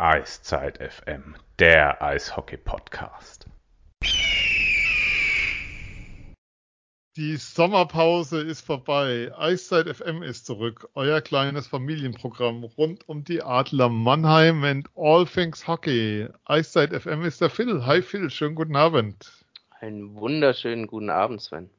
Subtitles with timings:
[0.00, 3.46] Eiszeit FM, der Eishockey-Podcast.
[7.16, 9.32] Die Sommerpause ist vorbei.
[9.36, 10.88] Eiszeit FM ist zurück.
[10.94, 16.28] Euer kleines Familienprogramm rund um die Adler Mannheim and all things Hockey.
[16.44, 17.84] Eiszeit FM ist der Phil.
[17.84, 19.44] Hi Phil, schönen guten Abend.
[19.80, 21.70] Einen wunderschönen guten Abend, Sven.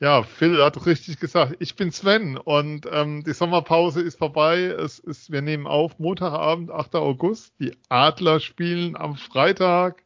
[0.00, 1.56] Ja, Phil hat richtig gesagt.
[1.58, 4.62] Ich bin Sven und ähm, die Sommerpause ist vorbei.
[4.62, 6.94] Es ist, wir nehmen auf Montagabend, 8.
[6.94, 7.52] August.
[7.58, 10.04] Die Adler spielen am Freitag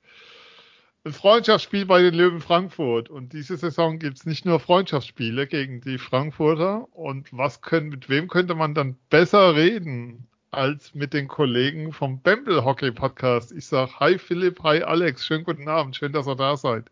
[1.04, 3.10] ein Freundschaftsspiel bei den Löwen Frankfurt.
[3.10, 6.86] Und diese Saison gibt es nicht nur Freundschaftsspiele gegen die Frankfurter.
[6.92, 12.20] Und was können, mit wem könnte man dann besser reden als mit den Kollegen vom
[12.20, 13.52] Bamble Hockey Podcast?
[13.52, 16.84] Ich sage Hi Philipp, hi Alex, schönen guten Abend, schön, dass ihr da seid.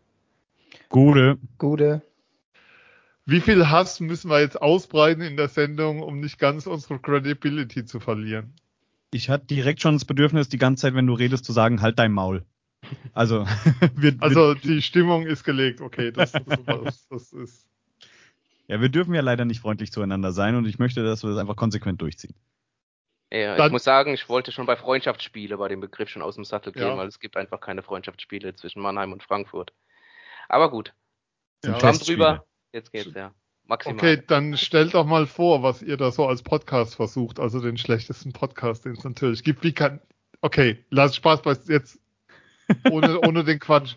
[0.89, 1.37] Gute.
[1.57, 2.01] Gute.
[3.25, 7.85] Wie viel Hass müssen wir jetzt ausbreiten in der Sendung, um nicht ganz unsere Credibility
[7.85, 8.53] zu verlieren?
[9.11, 11.99] Ich hatte direkt schon das Bedürfnis, die ganze Zeit, wenn du redest, zu sagen, halt
[11.99, 12.45] dein Maul.
[13.13, 13.45] Also,
[13.95, 17.67] wir, also die Stimmung ist gelegt, okay, das, das, das ist.
[18.67, 21.39] Ja, wir dürfen ja leider nicht freundlich zueinander sein und ich möchte, dass wir das
[21.39, 22.33] einfach konsequent durchziehen.
[23.31, 26.35] Ja, Dann, ich muss sagen, ich wollte schon bei Freundschaftsspiele bei dem Begriff schon aus
[26.35, 26.97] dem Sattel gehen, ja.
[26.97, 29.73] weil es gibt einfach keine Freundschaftsspiele zwischen Mannheim und Frankfurt.
[30.49, 30.93] Aber gut.
[31.63, 33.33] Ja, wir haben drüber, Jetzt geht's, ja.
[33.65, 33.95] Maximal.
[33.95, 37.77] Okay, dann stellt doch mal vor, was ihr da so als Podcast versucht, also den
[37.77, 39.63] schlechtesten Podcast, den es natürlich gibt.
[39.63, 40.01] Wie kann,
[40.41, 41.99] okay, lass Spaß bei jetzt,
[42.89, 43.95] ohne, ohne den Quatsch.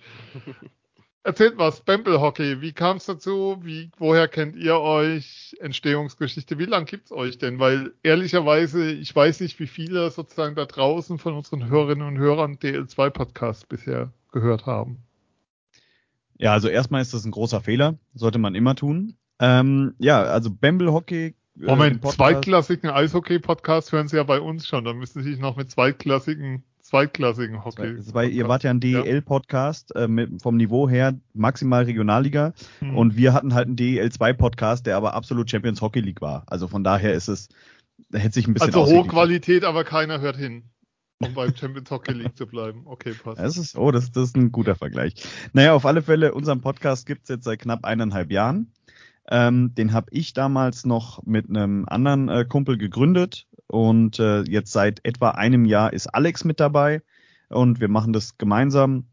[1.24, 3.58] Erzählt was, Bamble Hockey, wie kam es dazu?
[3.62, 5.56] Wie, woher kennt ihr euch?
[5.58, 7.58] Entstehungsgeschichte, wie lange gibt's euch denn?
[7.58, 12.58] Weil ehrlicherweise, ich weiß nicht, wie viele sozusagen da draußen von unseren Hörerinnen und Hörern
[12.58, 14.98] DL2 Podcast bisher gehört haben.
[16.38, 19.16] Ja, also erstmal ist das ein großer Fehler, sollte man immer tun.
[19.40, 21.34] Ähm, ja, also Bamble Hockey.
[21.60, 24.84] Äh, Moment, zweitklassigen Eishockey-Podcast hören Sie ja bei uns schon.
[24.84, 27.96] Dann müssen Sie sich noch mit zweitklassigen, zweitklassigen Hockey.
[28.12, 32.96] Weil ihr wart ja ein DEL-Podcast äh, mit, vom Niveau her maximal Regionalliga hm.
[32.96, 36.42] und wir hatten halt einen DEL-2-Podcast, der aber absolut Champions Hockey League war.
[36.46, 37.48] Also von daher ist es,
[38.10, 40.64] da hätte sich ein bisschen Also hohe Qualität, aber keiner hört hin.
[41.24, 42.82] Um beim Champions Hockey League zu bleiben.
[42.84, 43.38] Okay, passt.
[43.38, 45.14] Das ist, oh, das, das ist ein guter Vergleich.
[45.52, 48.72] Naja, auf alle Fälle, unseren Podcast gibt's jetzt seit knapp eineinhalb Jahren.
[49.30, 54.72] Ähm, den habe ich damals noch mit einem anderen äh, Kumpel gegründet und äh, jetzt
[54.72, 57.02] seit etwa einem Jahr ist Alex mit dabei
[57.48, 59.06] und wir machen das gemeinsam.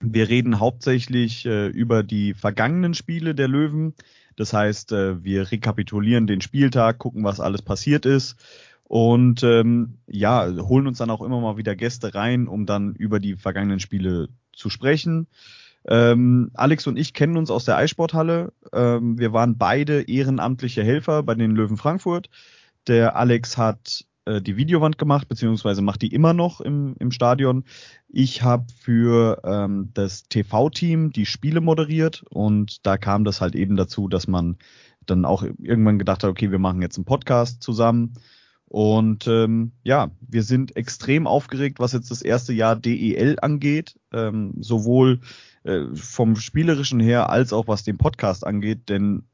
[0.00, 3.94] Wir reden hauptsächlich äh, über die vergangenen Spiele der Löwen.
[4.36, 8.36] Das heißt, äh, wir rekapitulieren den Spieltag, gucken, was alles passiert ist
[8.84, 13.20] und ähm, ja, holen uns dann auch immer mal wieder Gäste rein, um dann über
[13.20, 15.26] die vergangenen Spiele zu sprechen.
[15.88, 18.52] Ähm, Alex und ich kennen uns aus der Eissporthalle.
[18.72, 22.28] Ähm, wir waren beide ehrenamtliche Helfer bei den Löwen Frankfurt.
[22.86, 27.64] Der Alex hat äh, die Videowand gemacht, beziehungsweise macht die immer noch im, im Stadion.
[28.08, 33.76] Ich habe für ähm, das TV-Team die Spiele moderiert und da kam das halt eben
[33.76, 34.58] dazu, dass man
[35.06, 38.14] dann auch irgendwann gedacht hat, okay, wir machen jetzt einen Podcast zusammen.
[38.72, 44.54] Und ähm, ja, wir sind extrem aufgeregt, was jetzt das erste Jahr DEL angeht, ähm,
[44.60, 45.20] sowohl
[45.64, 49.24] äh, vom spielerischen her als auch was den Podcast angeht, denn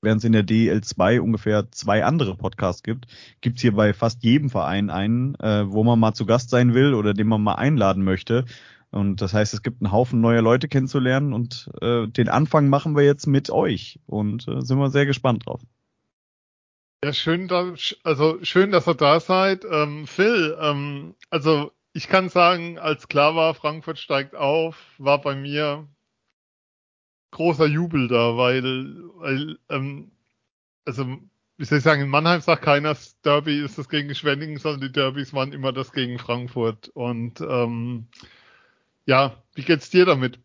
[0.00, 3.08] während es in der DEL 2 ungefähr zwei andere Podcasts gibt,
[3.40, 6.94] gibt's hier bei fast jedem Verein einen, äh, wo man mal zu Gast sein will
[6.94, 8.44] oder den man mal einladen möchte.
[8.92, 12.94] Und das heißt, es gibt einen Haufen neuer Leute kennenzulernen und äh, den Anfang machen
[12.94, 15.62] wir jetzt mit euch und äh, sind wir sehr gespannt drauf.
[17.04, 17.50] Ja, schön,
[18.02, 19.66] also schön, dass ihr da seid.
[19.70, 25.34] Ähm, Phil, ähm, also ich kann sagen, als klar war, Frankfurt steigt auf, war bei
[25.34, 25.86] mir
[27.30, 28.62] großer Jubel da, weil,
[29.16, 30.12] weil ähm,
[30.86, 31.18] also
[31.58, 34.80] wie soll ich sagen, in Mannheim sagt keiner, das Derby ist das gegen Schwenningen, sondern
[34.80, 36.88] die Derbys waren immer das gegen Frankfurt.
[36.94, 38.06] Und ähm,
[39.04, 40.38] ja, wie geht's dir damit?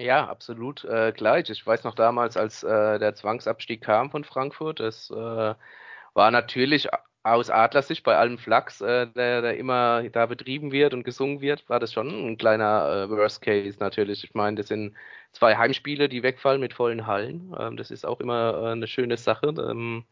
[0.00, 1.50] Ja, absolut äh, gleich.
[1.50, 5.14] Ich weiß noch damals, als äh, der Zwangsabstieg kam von Frankfurt, es äh,
[6.14, 6.88] war natürlich
[7.22, 11.68] aus Adlersicht bei allem Flachs, äh, der, der, immer da betrieben wird und gesungen wird,
[11.68, 14.24] war das schon ein kleiner äh, Worst Case natürlich.
[14.24, 14.96] Ich meine, das sind
[15.32, 17.54] zwei Heimspiele, die wegfallen mit vollen Hallen.
[17.58, 19.48] Ähm, das ist auch immer äh, eine schöne Sache.
[19.48, 20.06] Ähm,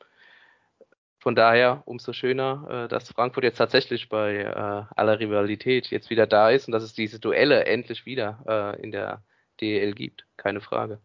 [1.21, 6.27] von daher umso schöner, äh, dass Frankfurt jetzt tatsächlich bei äh, aller Rivalität jetzt wieder
[6.27, 9.23] da ist und dass es diese Duelle endlich wieder äh, in der
[9.61, 11.01] DEL gibt, keine Frage.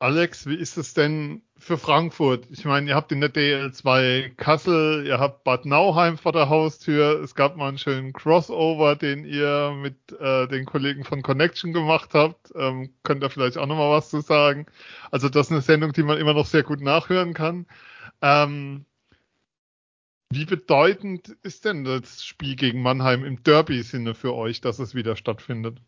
[0.00, 2.46] Alex, wie ist es denn für Frankfurt?
[2.50, 6.48] Ich meine, ihr habt in der DEL 2 Kassel, ihr habt Bad Nauheim vor der
[6.50, 7.22] Haustür.
[7.22, 12.10] Es gab mal einen schönen Crossover, den ihr mit äh, den Kollegen von Connection gemacht
[12.12, 12.52] habt.
[12.54, 14.66] Ähm, könnt ihr vielleicht auch nochmal was zu sagen?
[15.10, 17.66] Also das ist eine Sendung, die man immer noch sehr gut nachhören kann.
[18.20, 18.84] Ähm,
[20.28, 25.16] Wie bedeutend ist denn das Spiel gegen Mannheim im Derby-Sinne für euch, dass es wieder
[25.16, 25.80] stattfindet?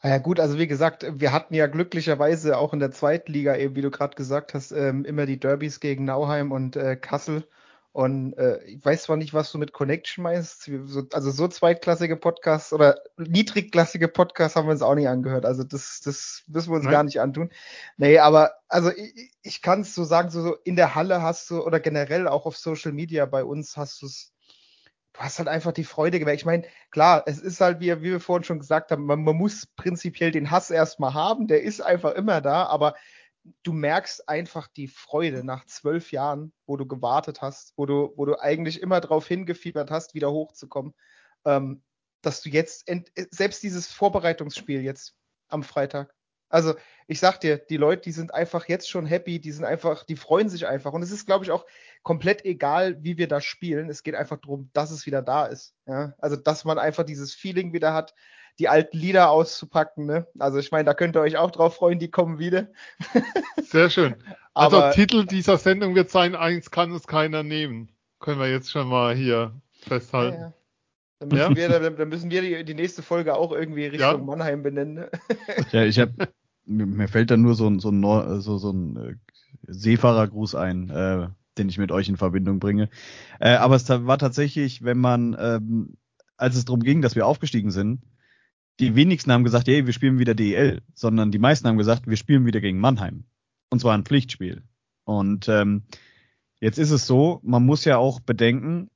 [0.00, 3.56] Ah ja gut, also wie gesagt, wir hatten ja glücklicherweise auch in der zweiten Liga,
[3.56, 7.44] eben wie du gerade gesagt hast, ähm, immer die Derbys gegen Nauheim und äh, Kassel.
[7.96, 10.70] Und äh, ich weiß zwar nicht, was du mit Connection meinst.
[11.14, 15.46] Also so zweitklassige Podcasts oder niedrigklassige Podcasts haben wir uns auch nicht angehört.
[15.46, 16.92] Also das, das müssen wir uns Nein.
[16.92, 17.50] gar nicht antun.
[17.96, 21.48] Nee, aber also ich, ich kann es so sagen, so, so in der Halle hast
[21.48, 24.35] du oder generell auch auf Social Media bei uns hast du es
[25.16, 26.40] du hast halt einfach die Freude gemerkt.
[26.40, 29.36] Ich meine, klar, es ist halt, wie, wie wir vorhin schon gesagt haben, man, man
[29.36, 32.94] muss prinzipiell den Hass erstmal haben, der ist einfach immer da, aber
[33.62, 38.26] du merkst einfach die Freude nach zwölf Jahren, wo du gewartet hast, wo du, wo
[38.26, 40.94] du eigentlich immer darauf hingefiebert hast, wieder hochzukommen,
[41.44, 41.82] ähm,
[42.22, 42.90] dass du jetzt,
[43.30, 45.14] selbst dieses Vorbereitungsspiel jetzt
[45.48, 46.12] am Freitag,
[46.48, 46.74] also
[47.08, 50.16] ich sag dir, die Leute, die sind einfach jetzt schon happy, die sind einfach, die
[50.16, 50.92] freuen sich einfach.
[50.92, 51.64] Und es ist, glaube ich, auch
[52.02, 53.88] komplett egal, wie wir da spielen.
[53.88, 55.74] Es geht einfach darum, dass es wieder da ist.
[55.86, 56.14] Ja?
[56.18, 58.14] Also, dass man einfach dieses Feeling wieder hat,
[58.58, 60.06] die alten Lieder auszupacken.
[60.06, 60.26] Ne?
[60.38, 62.68] Also ich meine, da könnt ihr euch auch drauf freuen, die kommen wieder.
[63.62, 64.16] Sehr schön.
[64.54, 67.92] Also Aber, Titel dieser Sendung wird sein, eins kann es keiner nehmen.
[68.18, 70.40] Können wir jetzt schon mal hier festhalten.
[70.40, 70.54] Ja, ja.
[71.18, 71.56] Dann müssen, ja.
[71.70, 74.16] wir, dann, müssen wir die, die, nächste Folge auch irgendwie Richtung ja.
[74.18, 75.06] Mannheim benennen.
[75.72, 76.28] Ja, ich habe
[76.66, 78.02] mir fällt da nur so ein, so ein,
[78.40, 79.14] so, so ein äh,
[79.68, 81.28] Seefahrergruß ein, äh,
[81.58, 82.90] den ich mit euch in Verbindung bringe.
[83.40, 85.96] Äh, aber es war tatsächlich, wenn man, ähm,
[86.36, 88.02] als es darum ging, dass wir aufgestiegen sind,
[88.78, 92.16] die wenigsten haben gesagt, hey, wir spielen wieder DEL, sondern die meisten haben gesagt, wir
[92.16, 93.24] spielen wieder gegen Mannheim.
[93.70, 94.62] Und zwar ein Pflichtspiel.
[95.04, 95.84] Und ähm,
[96.60, 98.90] jetzt ist es so, man muss ja auch bedenken,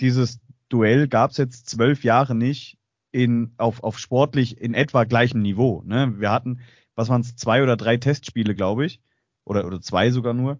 [0.00, 0.40] dieses
[0.74, 2.78] Duell gab es jetzt zwölf Jahre nicht
[3.12, 5.84] in, auf, auf sportlich in etwa gleichem Niveau.
[5.86, 6.18] Ne?
[6.18, 6.58] Wir hatten,
[6.96, 9.00] was waren es, zwei oder drei Testspiele, glaube ich,
[9.44, 10.58] oder, oder zwei sogar nur.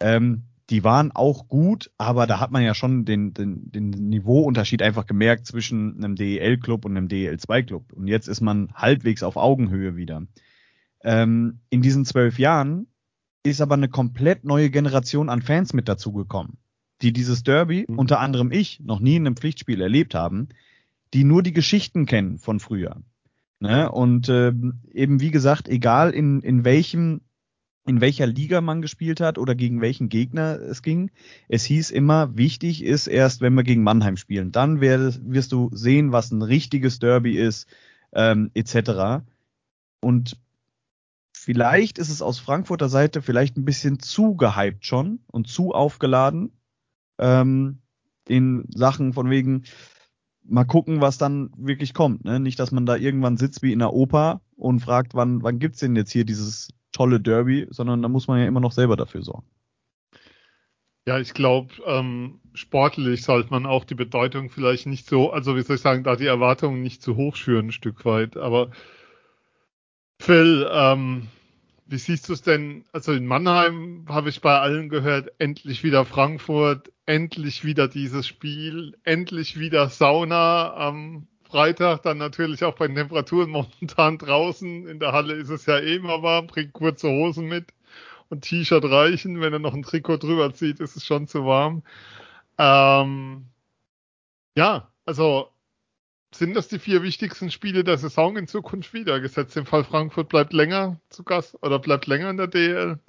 [0.00, 4.82] Ähm, die waren auch gut, aber da hat man ja schon den, den, den Niveauunterschied
[4.82, 7.92] einfach gemerkt zwischen einem DEL-Club und einem DEL-2-Club.
[7.92, 10.24] Und jetzt ist man halbwegs auf Augenhöhe wieder.
[11.04, 12.88] Ähm, in diesen zwölf Jahren
[13.44, 16.58] ist aber eine komplett neue Generation an Fans mit dazugekommen,
[17.02, 17.98] die dieses Derby, mhm.
[17.98, 20.48] unter anderem ich, noch nie in einem Pflichtspiel erlebt haben,
[21.14, 23.02] die nur die Geschichten kennen von früher.
[23.60, 23.90] Ne?
[23.90, 24.52] Und äh,
[24.92, 27.20] eben wie gesagt, egal in, in welchem
[27.86, 31.10] in welcher Liga man gespielt hat oder gegen welchen Gegner es ging.
[31.48, 34.52] Es hieß immer, wichtig ist erst, wenn wir gegen Mannheim spielen.
[34.52, 37.66] Dann wirst du sehen, was ein richtiges Derby ist,
[38.12, 39.24] ähm, etc.
[40.00, 40.36] Und
[41.32, 46.52] vielleicht ist es aus Frankfurter Seite vielleicht ein bisschen zu gehypt schon und zu aufgeladen
[47.18, 47.78] ähm,
[48.26, 49.64] in Sachen von wegen,
[50.44, 52.24] mal gucken, was dann wirklich kommt.
[52.24, 52.40] Ne?
[52.40, 55.80] Nicht, dass man da irgendwann sitzt wie in der Oper und fragt, wann, wann gibt's
[55.80, 59.22] denn jetzt hier dieses tolle Derby, sondern da muss man ja immer noch selber dafür
[59.22, 59.46] sorgen.
[61.06, 65.62] Ja, ich glaube, ähm, sportlich sollte man auch die Bedeutung vielleicht nicht so, also wie
[65.62, 68.36] soll ich sagen, da die Erwartungen nicht zu hoch schüren, ein Stück weit.
[68.36, 68.70] Aber
[70.20, 71.28] Phil, ähm,
[71.88, 72.84] wie siehst du es denn?
[72.92, 78.96] Also in Mannheim habe ich bei allen gehört, endlich wieder Frankfurt, endlich wieder dieses Spiel,
[79.04, 84.86] endlich wieder Sauna am Freitag dann natürlich auch bei den Temperaturen momentan draußen.
[84.86, 87.72] In der Halle ist es ja eh immer warm, bringt kurze Hosen mit
[88.28, 89.40] und T-Shirt reichen.
[89.40, 91.82] Wenn er noch ein Trikot drüber zieht, ist es schon zu warm.
[92.58, 93.46] Ähm,
[94.56, 95.48] ja, also
[96.32, 99.20] sind das die vier wichtigsten Spiele der Saison in Zukunft wieder?
[99.20, 102.98] Gesetzt im Fall Frankfurt bleibt länger zu Gast oder bleibt länger in der DL?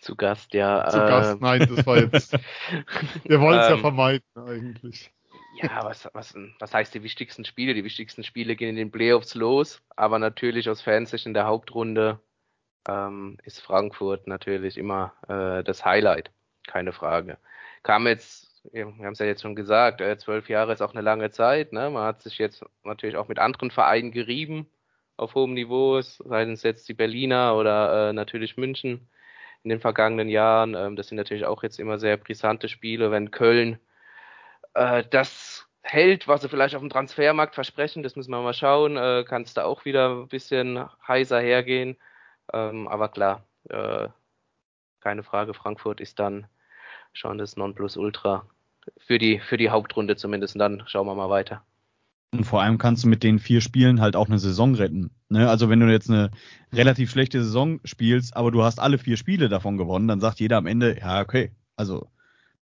[0.00, 0.88] Zu Gast, ja.
[0.88, 2.32] Zu äh, Gast, nein, das war jetzt.
[3.24, 5.12] wir wollen es ja ähm, vermeiden eigentlich.
[5.60, 7.74] Ja, was, was, was heißt die wichtigsten Spiele?
[7.74, 12.18] Die wichtigsten Spiele gehen in den Playoffs los, aber natürlich aus Fansicht in der Hauptrunde
[12.88, 16.30] ähm, ist Frankfurt natürlich immer äh, das Highlight,
[16.66, 17.36] keine Frage.
[17.82, 21.00] Kam jetzt, wir haben es ja jetzt schon gesagt, äh, zwölf Jahre ist auch eine
[21.00, 21.72] lange Zeit.
[21.72, 21.90] Ne?
[21.90, 24.70] Man hat sich jetzt natürlich auch mit anderen Vereinen gerieben
[25.16, 29.08] auf hohem Niveau, seien es jetzt die Berliner oder äh, natürlich München
[29.62, 30.74] in den vergangenen Jahren.
[30.74, 33.78] Ähm, das sind natürlich auch jetzt immer sehr brisante Spiele, wenn Köln
[34.74, 38.96] äh, das hält, was sie vielleicht auf dem Transfermarkt versprechen, das müssen wir mal schauen.
[38.96, 41.96] Äh, Kann es da auch wieder ein bisschen heißer hergehen.
[42.52, 44.08] Ähm, aber klar, äh,
[45.00, 46.46] keine Frage, Frankfurt ist dann
[47.12, 48.46] schon das Nonplusultra
[48.98, 50.54] für die, für die Hauptrunde zumindest.
[50.54, 51.62] Und dann schauen wir mal weiter.
[52.32, 55.10] Und vor allem kannst du mit den vier Spielen halt auch eine Saison retten.
[55.28, 55.48] Ne?
[55.48, 56.30] Also wenn du jetzt eine
[56.72, 60.56] relativ schlechte Saison spielst, aber du hast alle vier Spiele davon gewonnen, dann sagt jeder
[60.56, 62.08] am Ende, ja, okay, also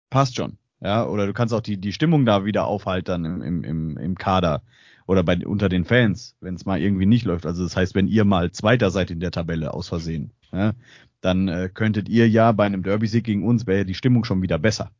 [0.08, 0.58] passt schon.
[0.80, 4.62] Ja, oder du kannst auch die, die Stimmung da wieder aufhalten im, im, im, Kader
[5.06, 7.46] oder bei, unter den Fans, wenn es mal irgendwie nicht läuft.
[7.46, 10.72] Also das heißt, wenn ihr mal Zweiter seid in der Tabelle aus Versehen, ja,
[11.20, 14.58] dann äh, könntet ihr ja bei einem Derby-Sieg gegen uns, wäre die Stimmung schon wieder
[14.58, 14.90] besser.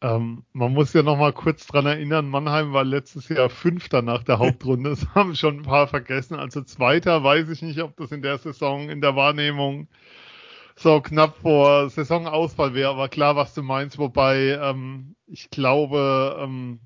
[0.00, 4.22] Ähm, man muss ja noch mal kurz dran erinnern, Mannheim war letztes Jahr Fünfter nach
[4.22, 4.90] der Hauptrunde.
[4.90, 6.34] Das haben schon ein paar vergessen.
[6.38, 9.88] Also Zweiter weiß ich nicht, ob das in der Saison in der Wahrnehmung
[10.76, 12.90] so knapp vor Saisonausfall wäre.
[12.90, 13.98] Aber klar, was du meinst.
[13.98, 16.78] Wobei ähm, ich glaube, ähm,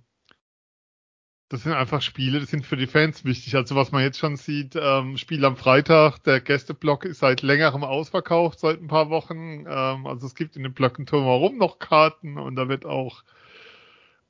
[1.52, 3.54] das sind einfach Spiele, das sind für die Fans wichtig.
[3.56, 7.84] Also was man jetzt schon sieht, ähm, Spiel am Freitag, der Gästeblock ist seit längerem
[7.84, 9.66] ausverkauft, seit ein paar Wochen.
[9.68, 13.22] Ähm, also es gibt in den Blöcken drumherum noch Karten und da wird auch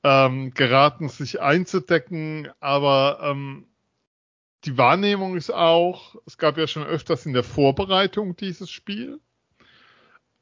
[0.02, 2.48] ähm, geraten, sich einzudecken.
[2.58, 3.66] Aber ähm,
[4.64, 9.20] die Wahrnehmung ist auch, es gab ja schon öfters in der Vorbereitung dieses Spiel,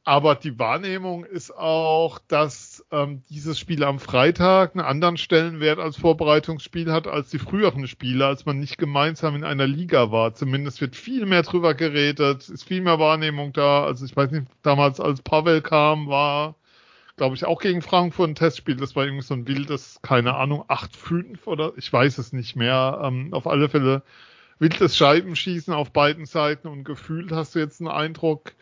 [0.05, 5.99] aber die Wahrnehmung ist auch, dass ähm, dieses Spiel am Freitag einen anderen Stellenwert als
[5.99, 10.35] Vorbereitungsspiel hat als die früheren Spiele, als man nicht gemeinsam in einer Liga war.
[10.35, 13.85] Zumindest wird viel mehr drüber geredet, ist viel mehr Wahrnehmung da.
[13.85, 16.57] Also ich weiß nicht, damals als Pavel kam, war,
[17.17, 18.77] glaube ich, auch gegen Frankfurt ein Testspiel.
[18.77, 23.01] Das war irgendwie so ein wildes, keine Ahnung, 8-5 oder ich weiß es nicht mehr.
[23.05, 24.03] Ähm, auf alle Fälle
[24.59, 28.55] wildes Scheibenschießen auf beiden Seiten und gefühlt hast du jetzt einen Eindruck,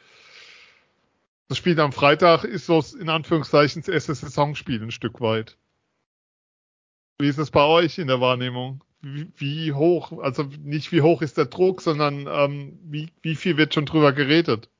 [1.49, 5.57] das Spiel am Freitag ist so in Anführungszeichen das erste Saisonspiel ein Stück weit.
[7.19, 8.85] Wie ist es bei euch in der Wahrnehmung?
[9.01, 13.57] Wie, wie hoch, also nicht wie hoch ist der Druck, sondern ähm, wie, wie viel
[13.57, 14.71] wird schon drüber geredet?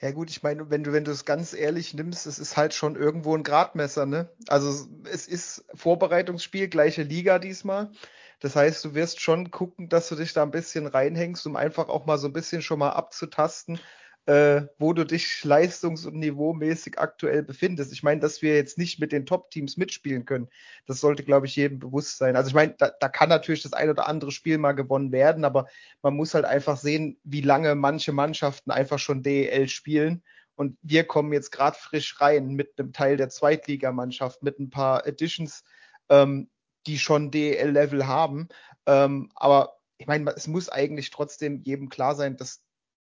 [0.00, 2.74] Ja gut, ich meine, wenn du, wenn du es ganz ehrlich nimmst, es ist halt
[2.74, 4.28] schon irgendwo ein Gradmesser, ne?
[4.48, 7.92] Also es ist Vorbereitungsspiel, gleiche Liga diesmal.
[8.40, 11.88] Das heißt, du wirst schon gucken, dass du dich da ein bisschen reinhängst, um einfach
[11.88, 13.78] auch mal so ein bisschen schon mal abzutasten,
[14.26, 17.92] äh, wo du dich leistungs- und niveaumäßig aktuell befindest.
[17.92, 20.48] Ich meine, dass wir jetzt nicht mit den Top-Teams mitspielen können,
[20.86, 22.36] das sollte, glaube ich, jedem bewusst sein.
[22.36, 25.44] Also ich meine, da, da kann natürlich das ein oder andere Spiel mal gewonnen werden,
[25.44, 25.66] aber
[26.02, 30.22] man muss halt einfach sehen, wie lange manche Mannschaften einfach schon DEL spielen.
[30.54, 35.04] Und wir kommen jetzt gerade frisch rein mit einem Teil der Zweitligamannschaft, mit ein paar
[35.06, 35.64] Additions,
[36.08, 36.48] ähm,
[36.86, 38.48] die schon DEL-Level haben.
[38.86, 42.62] Ähm, aber ich meine, es muss eigentlich trotzdem jedem klar sein, dass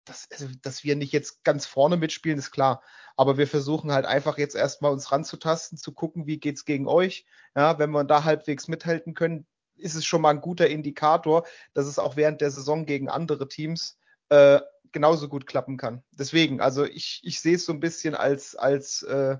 [0.05, 2.81] dass, also, dass wir nicht jetzt ganz vorne mitspielen, ist klar.
[3.17, 7.25] Aber wir versuchen halt einfach jetzt erstmal uns ranzutasten, zu gucken, wie geht's gegen euch.
[7.55, 9.45] Ja, wenn wir da halbwegs mithalten können,
[9.77, 13.47] ist es schon mal ein guter Indikator, dass es auch während der Saison gegen andere
[13.47, 13.97] Teams
[14.29, 14.59] äh,
[14.91, 16.03] genauso gut klappen kann.
[16.11, 19.37] Deswegen, also ich, ich sehe es so ein bisschen als, als, äh,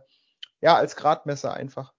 [0.61, 1.93] ja, als Gradmesser einfach.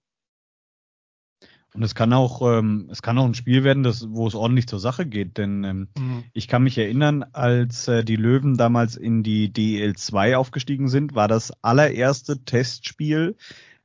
[1.77, 4.65] Und es kann auch, ähm, es kann auch ein Spiel werden, das, wo es ordentlich
[4.65, 6.23] zur Sache geht, denn ähm, mhm.
[6.33, 11.27] ich kann mich erinnern, als äh, die Löwen damals in die DL2 aufgestiegen sind, war
[11.27, 13.35] das allererste Testspiel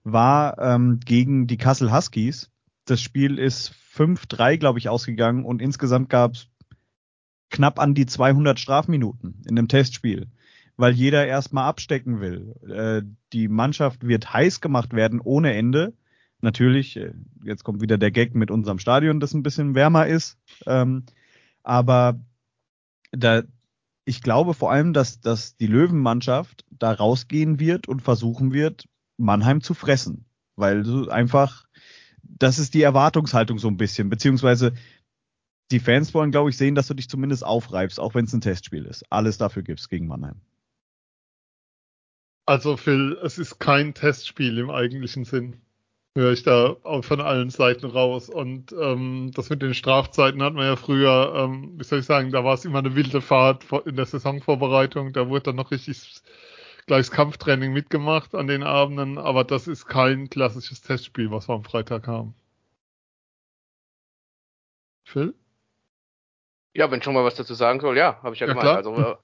[0.05, 2.51] war ähm, gegen die Kassel Huskies.
[2.87, 6.49] Das Spiel ist 5-3, glaube ich, ausgegangen und insgesamt gab es
[7.51, 10.29] knapp an die 200 Strafminuten in dem Testspiel,
[10.79, 12.55] weil jeder erstmal abstecken will.
[12.67, 13.03] Äh,
[13.35, 15.93] die Mannschaft wird heiß gemacht werden ohne Ende
[16.43, 17.13] Natürlich, äh,
[17.45, 20.37] jetzt kommt wieder der Gag mit unserem Stadion, das ein bisschen wärmer ist.
[20.67, 21.05] Ähm,
[21.63, 22.21] aber
[23.13, 23.45] da,
[24.05, 29.61] ich glaube vor allem, dass, dass die Löwenmannschaft da rausgehen wird und versuchen wird, Mannheim
[29.61, 30.25] zu fressen.
[30.57, 31.65] Weil einfach,
[32.25, 34.75] das ist die Erwartungshaltung so ein bisschen, beziehungsweise
[35.71, 38.41] die Fans wollen, glaube ich, sehen, dass du dich zumindest aufreibst, auch wenn es ein
[38.41, 39.05] Testspiel ist.
[39.11, 40.41] Alles dafür gibt's gegen Mannheim.
[42.47, 45.63] Also Phil, es ist kein Testspiel im eigentlichen Sinn
[46.15, 48.29] höre ich da von allen Seiten raus.
[48.29, 52.31] Und ähm, das mit den Strafzeiten hat man ja früher, ähm, wie soll ich sagen,
[52.31, 55.13] da war es immer eine wilde Fahrt in der Saisonvorbereitung.
[55.13, 56.23] Da wurde dann noch richtig
[56.87, 61.65] gleich Kampftraining mitgemacht an den Abenden, aber das ist kein klassisches Testspiel, was wir am
[61.65, 62.35] Freitag haben.
[65.05, 65.35] Phil?
[66.75, 68.65] Ja, wenn schon mal was dazu sagen soll, ja, habe ich ja, ja gemeint.
[68.65, 68.77] Klar.
[68.77, 69.19] Also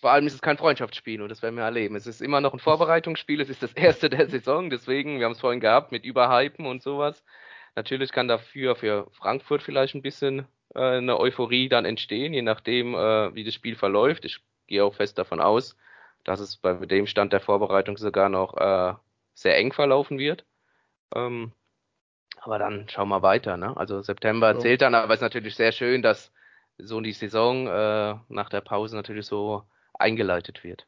[0.00, 1.96] vor allem ist es kein Freundschaftsspiel und das werden wir erleben.
[1.96, 5.32] Es ist immer noch ein Vorbereitungsspiel, es ist das erste der Saison, deswegen, wir haben
[5.32, 7.24] es vorhin gehabt mit Überhypen und sowas.
[7.74, 12.94] Natürlich kann dafür für Frankfurt vielleicht ein bisschen äh, eine Euphorie dann entstehen, je nachdem,
[12.94, 14.24] äh, wie das Spiel verläuft.
[14.24, 15.76] Ich gehe auch fest davon aus,
[16.24, 18.94] dass es bei dem Stand der Vorbereitung sogar noch äh,
[19.34, 20.44] sehr eng verlaufen wird.
[21.14, 21.52] Ähm,
[22.40, 23.56] aber dann schauen wir weiter.
[23.56, 23.76] Ne?
[23.76, 26.32] Also September zählt dann, aber es ist natürlich sehr schön, dass
[26.84, 29.62] so die Saison äh, nach der Pause natürlich so
[29.94, 30.86] eingeleitet wird.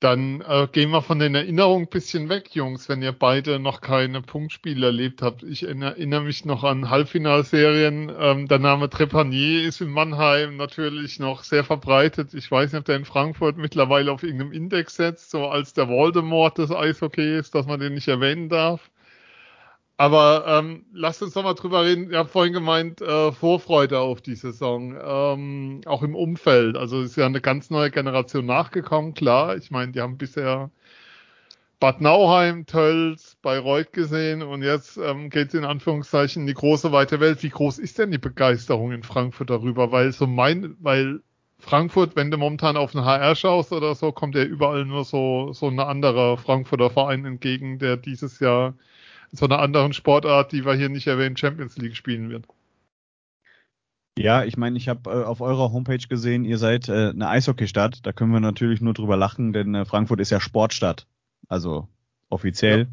[0.00, 3.80] Dann äh, gehen wir von den Erinnerungen ein bisschen weg, Jungs, wenn ihr beide noch
[3.80, 5.42] keine Punktspiele erlebt habt.
[5.42, 8.12] Ich erinnere mich noch an Halbfinalserien.
[8.16, 12.32] Ähm, der Name Trepanier ist in Mannheim natürlich noch sehr verbreitet.
[12.34, 15.88] Ich weiß nicht, ob der in Frankfurt mittlerweile auf irgendeinem Index setzt, so als der
[15.88, 18.92] Voldemort des Eishockeys, dass man den nicht erwähnen darf.
[20.00, 22.10] Aber ähm, lasst uns doch mal drüber reden.
[22.10, 26.76] Ihr habt vorhin gemeint, äh, Vorfreude auf die Saison, ähm, auch im Umfeld.
[26.76, 29.56] Also ist ja eine ganz neue Generation nachgekommen, klar.
[29.56, 30.70] Ich meine, die haben bisher
[31.80, 36.92] Bad Nauheim, Tölz, Bayreuth gesehen und jetzt ähm, geht es in Anführungszeichen in die große
[36.92, 37.42] weite Welt.
[37.42, 39.90] Wie groß ist denn die Begeisterung in Frankfurt darüber?
[39.90, 41.22] Weil so mein, weil
[41.58, 45.52] Frankfurt, wenn du momentan auf den HR schaust oder so, kommt ja überall nur so,
[45.52, 48.74] so ein anderer Frankfurter Verein entgegen, der dieses Jahr
[49.32, 52.46] so einer anderen Sportart, die wir hier nicht erwähnen, Champions League spielen wird.
[54.18, 58.04] Ja, ich meine, ich habe äh, auf eurer Homepage gesehen, ihr seid äh, eine Eishockeystadt.
[58.04, 61.06] Da können wir natürlich nur drüber lachen, denn äh, Frankfurt ist ja Sportstadt.
[61.48, 61.88] Also
[62.28, 62.88] offiziell.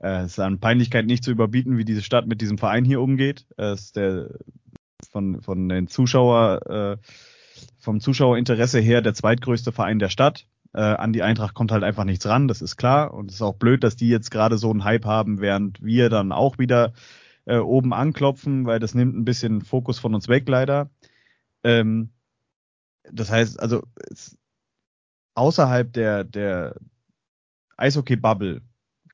[0.00, 0.20] Ja.
[0.20, 3.02] Äh, es ist an Peinlichkeit nicht zu überbieten, wie diese Stadt mit diesem Verein hier
[3.02, 3.46] umgeht.
[3.56, 4.30] Es ist der
[5.10, 7.06] von, von den Zuschauer, äh,
[7.78, 10.46] vom Zuschauerinteresse her der zweitgrößte Verein der Stadt.
[10.74, 13.14] Äh, an die Eintracht kommt halt einfach nichts ran, das ist klar.
[13.14, 16.10] Und es ist auch blöd, dass die jetzt gerade so einen Hype haben, während wir
[16.10, 16.92] dann auch wieder
[17.46, 20.90] äh, oben anklopfen, weil das nimmt ein bisschen Fokus von uns weg, leider.
[21.62, 22.10] Ähm,
[23.10, 24.36] das heißt, also es,
[25.34, 26.76] außerhalb der, der
[27.76, 28.62] Eishockey-Bubble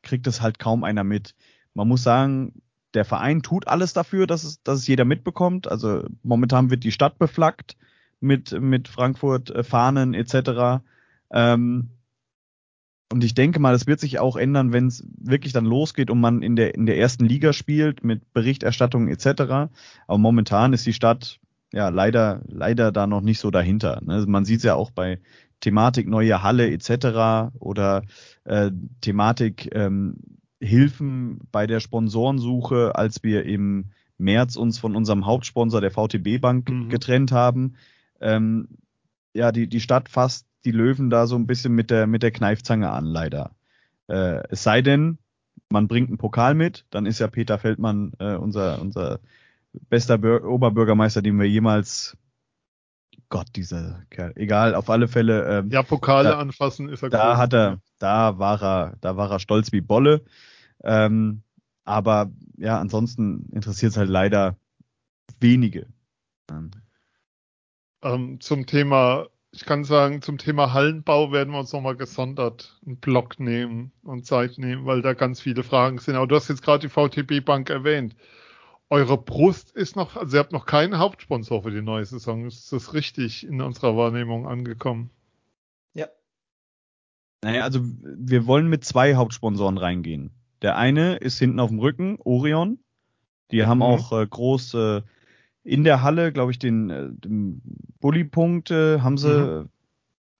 [0.03, 1.35] kriegt es halt kaum einer mit.
[1.75, 2.63] Man muss sagen,
[2.95, 5.69] der Verein tut alles dafür, dass es, dass es jeder mitbekommt.
[5.69, 7.77] Also momentan wird die Stadt beflaggt
[8.21, 10.83] mit, mit Frankfurt äh, Fahnen etc.
[11.33, 11.91] Ähm,
[13.13, 16.21] und ich denke mal, das wird sich auch ändern, wenn es wirklich dann losgeht und
[16.21, 19.71] man in der, in der ersten Liga spielt mit Berichterstattung etc.
[20.07, 21.41] Aber momentan ist die Stadt
[21.73, 24.01] ja leider, leider da noch nicht so dahinter.
[24.05, 24.15] Ne?
[24.15, 25.19] Also man sieht es ja auch bei
[25.59, 27.53] Thematik neue Halle etc.
[27.59, 28.03] oder
[28.45, 28.71] äh,
[29.01, 30.17] Thematik ähm,
[30.61, 36.69] Hilfen bei der Sponsorensuche, als wir im März uns von unserem Hauptsponsor der VTB Bank
[36.69, 36.89] mhm.
[36.91, 37.75] getrennt haben.
[38.21, 38.69] Ähm,
[39.33, 42.31] ja, die, die Stadt fasst die Löwen da so ein bisschen mit der, mit der
[42.31, 43.53] Kneifzange an, leider.
[44.09, 45.19] Äh, es sei denn,
[45.71, 49.21] man bringt einen Pokal mit, dann ist ja Peter Feldmann äh, unser, unser
[49.89, 52.17] bester Bür Oberbürgermeister, den wir jemals
[53.29, 54.33] Gott, dieser Kerl.
[54.35, 55.59] Egal, auf alle Fälle.
[55.59, 57.37] Ähm, ja, Pokale da, anfassen ist er Da cool.
[57.37, 60.25] hat er, da war er, da war er stolz wie Bolle.
[60.83, 61.43] Ähm,
[61.85, 64.57] aber ja, ansonsten interessiert es halt leider
[65.39, 65.87] wenige.
[68.03, 72.99] Ähm, zum Thema ich kann sagen, zum Thema Hallenbau werden wir uns nochmal gesondert einen
[72.99, 76.15] Block nehmen und Zeit nehmen, weil da ganz viele Fragen sind.
[76.15, 78.15] Aber du hast jetzt gerade die VTB-Bank erwähnt.
[78.91, 82.47] Eure Brust ist noch, also ihr habt noch keinen Hauptsponsor für die neue Saison.
[82.47, 85.11] Ist das richtig in unserer Wahrnehmung angekommen?
[85.95, 86.07] Ja.
[87.43, 90.31] Naja, also wir wollen mit zwei Hauptsponsoren reingehen.
[90.63, 92.79] Der eine ist hinten auf dem Rücken, Orion.
[93.51, 93.83] Die haben mhm.
[93.83, 95.03] auch äh, groß äh,
[95.65, 97.63] in der Halle, glaube ich, den, äh, den
[98.01, 99.69] Bully-Punkt äh, haben sie mhm.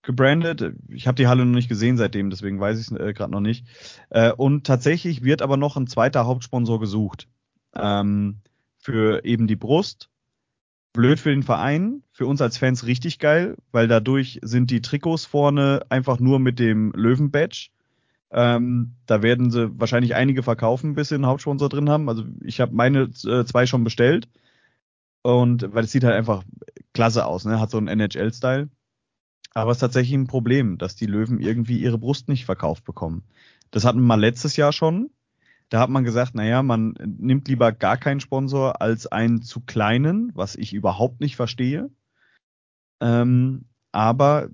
[0.03, 0.75] gebrandet.
[0.89, 3.41] Ich habe die Halle noch nicht gesehen seitdem, deswegen weiß ich es äh, gerade noch
[3.41, 3.67] nicht.
[4.11, 7.29] Äh, und tatsächlich wird aber noch ein zweiter Hauptsponsor gesucht.
[7.75, 8.39] Ähm,
[8.79, 10.09] für eben die Brust.
[10.93, 15.25] Blöd für den Verein, für uns als Fans richtig geil, weil dadurch sind die Trikots
[15.25, 17.69] vorne einfach nur mit dem Löwen-Badge.
[18.33, 22.09] Ähm, da werden sie wahrscheinlich einige verkaufen, bis sie einen Hauptsponsor drin haben.
[22.09, 24.29] Also ich habe meine äh, zwei schon bestellt.
[25.23, 26.45] Und weil es sieht halt einfach
[26.93, 27.61] klasse aus, ne?
[27.61, 28.69] Hat so einen NHL-Style.
[29.53, 33.25] Aber es ist tatsächlich ein Problem, dass die Löwen irgendwie ihre Brust nicht verkauft bekommen.
[33.71, 35.11] Das hatten wir mal letztes Jahr schon.
[35.69, 40.33] Da hat man gesagt, naja, man nimmt lieber gar keinen Sponsor als einen zu kleinen,
[40.35, 41.91] was ich überhaupt nicht verstehe.
[43.01, 44.49] Ähm, aber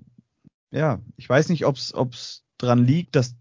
[0.71, 3.35] ja, ich weiß nicht, ob es dran liegt, dass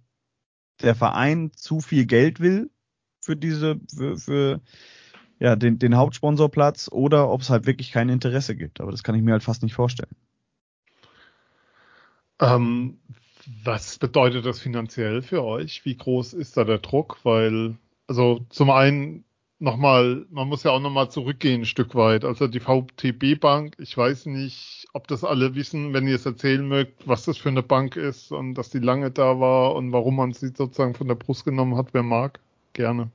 [0.82, 2.70] der Verein zu viel Geld will
[3.20, 4.60] für diese, für, für
[5.38, 8.81] ja, den, den Hauptsponsorplatz oder ob es halt wirklich kein Interesse gibt.
[8.81, 10.14] Aber das kann ich mir halt fast nicht vorstellen.
[12.40, 12.99] Ähm,
[13.64, 15.85] was bedeutet das finanziell für euch?
[15.85, 17.18] Wie groß ist da der Druck?
[17.22, 19.25] Weil, also zum einen
[19.59, 22.25] nochmal, man muss ja auch nochmal zurückgehen ein Stück weit.
[22.25, 26.66] Also die VTB Bank, ich weiß nicht, ob das alle wissen, wenn ihr es erzählen
[26.66, 30.16] mögt, was das für eine Bank ist und dass die lange da war und warum
[30.16, 32.40] man sie sozusagen von der Brust genommen hat, wer mag,
[32.72, 33.11] gerne.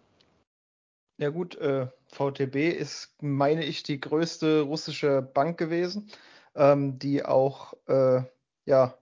[1.18, 6.10] Ja gut, äh, VTB ist, meine ich, die größte russische Bank gewesen,
[6.56, 8.24] ähm, die auch, äh,
[8.66, 8.98] ja,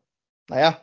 [0.48, 0.78] naja,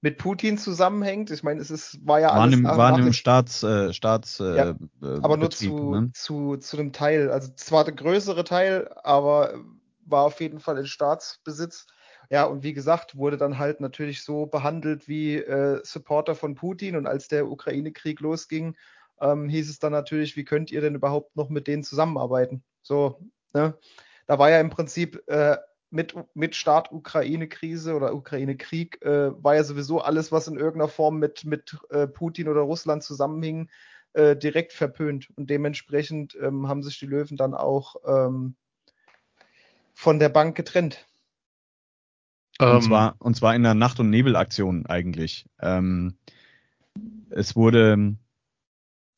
[0.00, 1.30] mit Putin zusammenhängt.
[1.30, 2.40] Ich meine, es ist, war ja alles.
[2.40, 5.90] Waren im, nach, waren im Staats, äh, Staats äh, ja, äh, aber nur Betrieb, zu,
[5.90, 6.10] ne?
[6.14, 7.30] zu, zu dem Teil.
[7.30, 9.54] Also zwar der größere Teil, aber
[10.04, 11.86] war auf jeden Fall in Staatsbesitz.
[12.30, 16.96] Ja, und wie gesagt, wurde dann halt natürlich so behandelt wie äh, Supporter von Putin.
[16.96, 18.76] Und als der Ukraine-Krieg losging,
[19.20, 22.62] ähm, hieß es dann natürlich, wie könnt ihr denn überhaupt noch mit denen zusammenarbeiten?
[22.82, 23.20] So,
[23.52, 23.76] ne?
[24.26, 25.56] Da war ja im Prinzip äh,
[25.90, 31.18] mit, mit Start Ukraine-Krise oder Ukraine-Krieg, äh, war ja sowieso alles, was in irgendeiner Form
[31.18, 33.70] mit, mit äh, Putin oder Russland zusammenhing,
[34.12, 35.28] äh, direkt verpönt.
[35.36, 38.56] Und dementsprechend ähm, haben sich die Löwen dann auch ähm,
[39.94, 41.06] von der Bank getrennt.
[42.58, 45.46] Und, ähm, zwar, und zwar in der Nacht- und Nebelaktion eigentlich.
[45.60, 46.16] Ähm,
[47.30, 48.16] es wurde,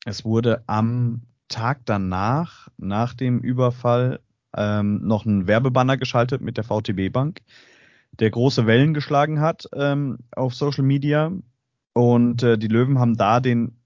[0.05, 4.19] es wurde am Tag danach, nach dem Überfall,
[4.55, 7.41] ähm, noch ein Werbebanner geschaltet mit der VTB Bank,
[8.11, 11.31] der große Wellen geschlagen hat ähm, auf Social Media.
[11.93, 13.79] Und äh, die Löwen haben da den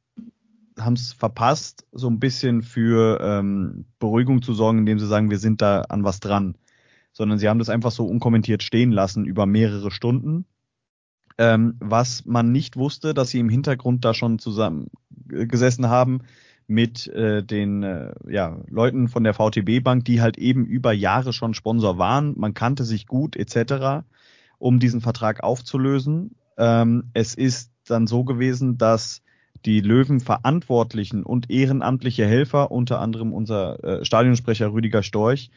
[0.79, 5.39] haben es verpasst, so ein bisschen für ähm, Beruhigung zu sorgen, indem sie sagen, wir
[5.39, 6.55] sind da an was dran.
[7.11, 10.45] Sondern sie haben das einfach so unkommentiert stehen lassen über mehrere Stunden.
[11.37, 14.87] Ähm, was man nicht wusste, dass sie im Hintergrund da schon zusammen
[15.31, 16.21] äh, gesessen haben
[16.67, 21.33] mit äh, den äh, ja, Leuten von der VTB Bank, die halt eben über Jahre
[21.33, 22.33] schon Sponsor waren.
[22.37, 24.05] Man kannte sich gut etc.,
[24.59, 26.35] um diesen Vertrag aufzulösen.
[26.57, 29.21] Ähm, es ist dann so gewesen, dass
[29.65, 35.51] die Löwen Verantwortlichen und ehrenamtliche Helfer, unter anderem unser äh, Stadionsprecher Rüdiger Storch,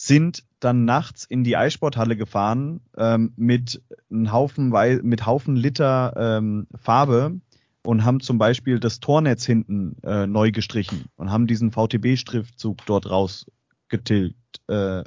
[0.00, 3.82] sind dann nachts in die Eissporthalle gefahren ähm, mit
[4.12, 4.68] einem Haufen,
[5.02, 7.40] mit Haufen Liter ähm, Farbe
[7.82, 13.10] und haben zum Beispiel das Tornetz hinten äh, neu gestrichen und haben diesen VTB-Schriftzug dort
[13.10, 14.36] rausgetilgt.
[14.68, 15.02] Äh,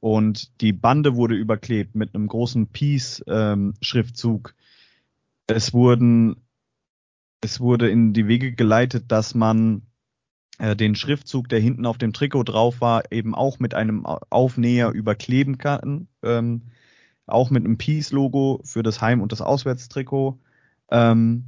[0.00, 4.48] und die Bande wurde überklebt mit einem großen Peace-Schriftzug.
[4.50, 6.36] Ähm, es wurden
[7.40, 9.82] es wurde in die Wege geleitet, dass man
[10.58, 15.58] den Schriftzug, der hinten auf dem Trikot drauf war, eben auch mit einem Aufnäher überkleben
[15.58, 16.08] kann.
[16.22, 16.62] Ähm,
[17.26, 20.38] auch mit einem Peace-Logo für das Heim- und das Auswärtstrikot.
[20.90, 21.44] Ähm,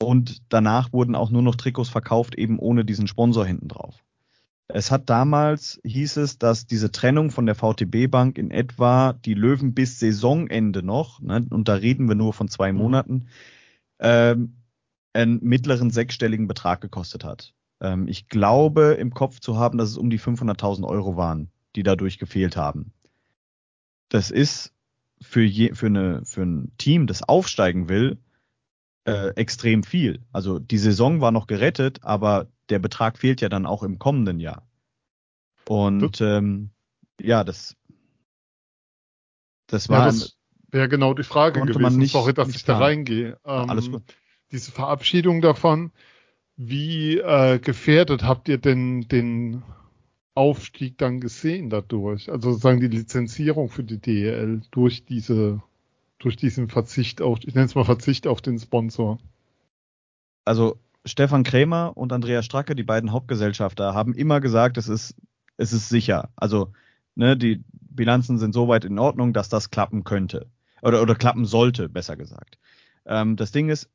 [0.00, 4.04] und danach wurden auch nur noch Trikots verkauft, eben ohne diesen Sponsor hinten drauf.
[4.68, 9.74] Es hat damals, hieß es, dass diese Trennung von der VTB-Bank in etwa die Löwen
[9.74, 12.78] bis Saisonende noch, ne, und da reden wir nur von zwei mhm.
[12.78, 13.26] Monaten,
[13.98, 14.56] ähm,
[15.12, 17.54] einen mittleren sechsstelligen Betrag gekostet hat.
[17.84, 21.82] Ähm, ich glaube im Kopf zu haben, dass es um die 500.000 Euro waren, die
[21.82, 22.92] dadurch gefehlt haben.
[24.08, 24.72] Das ist
[25.20, 28.18] für, je, für, eine, für ein Team, das aufsteigen will,
[29.04, 30.22] äh, extrem viel.
[30.32, 34.40] Also die Saison war noch gerettet, aber der Betrag fehlt ja dann auch im kommenden
[34.40, 34.66] Jahr.
[35.68, 36.70] Und ähm,
[37.20, 37.76] ja, das,
[39.66, 39.98] das war.
[39.98, 40.38] Ja, das
[40.70, 41.98] wäre genau die Frage gewesen.
[41.98, 43.38] Nicht, Sorry, dass ich da reingehe.
[43.44, 44.02] Ähm, alles gut
[44.54, 45.92] diese Verabschiedung davon.
[46.56, 49.62] Wie äh, gefährdet habt ihr denn den
[50.34, 52.30] Aufstieg dann gesehen dadurch?
[52.30, 55.62] Also sozusagen die Lizenzierung für die DEL durch diese,
[56.18, 59.18] durch diesen Verzicht auf, ich nenne es mal Verzicht auf den Sponsor.
[60.44, 65.14] Also Stefan Krämer und Andreas Stracke, die beiden Hauptgesellschafter, haben immer gesagt, es ist,
[65.56, 66.30] es ist sicher.
[66.36, 66.72] Also,
[67.14, 70.46] ne, die Bilanzen sind soweit in Ordnung, dass das klappen könnte.
[70.82, 72.58] Oder, oder klappen sollte, besser gesagt.
[73.06, 73.90] Ähm, das Ding ist,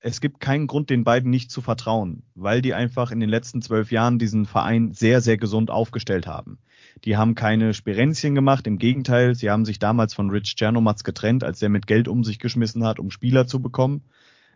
[0.00, 3.62] es gibt keinen Grund, den beiden nicht zu vertrauen, weil die einfach in den letzten
[3.62, 6.58] zwölf Jahren diesen Verein sehr, sehr gesund aufgestellt haben.
[7.04, 11.44] Die haben keine Sperenzien gemacht, im Gegenteil, sie haben sich damals von Rich Czernomatz getrennt,
[11.44, 14.02] als er mit Geld um sich geschmissen hat, um Spieler zu bekommen.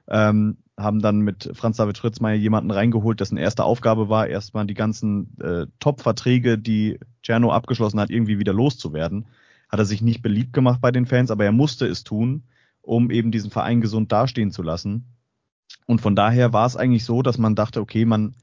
[0.09, 4.74] Ähm, haben dann mit Franz David Fritzmeier jemanden reingeholt, dessen erste Aufgabe war, erstmal die
[4.74, 9.26] ganzen äh, Top-Verträge, die Czerno abgeschlossen hat, irgendwie wieder loszuwerden.
[9.68, 12.44] Hat er sich nicht beliebt gemacht bei den Fans, aber er musste es tun,
[12.83, 15.05] um eben diesen Verein gesund dastehen zu lassen.
[15.87, 18.35] Und von daher war es eigentlich so, dass man dachte, okay, man,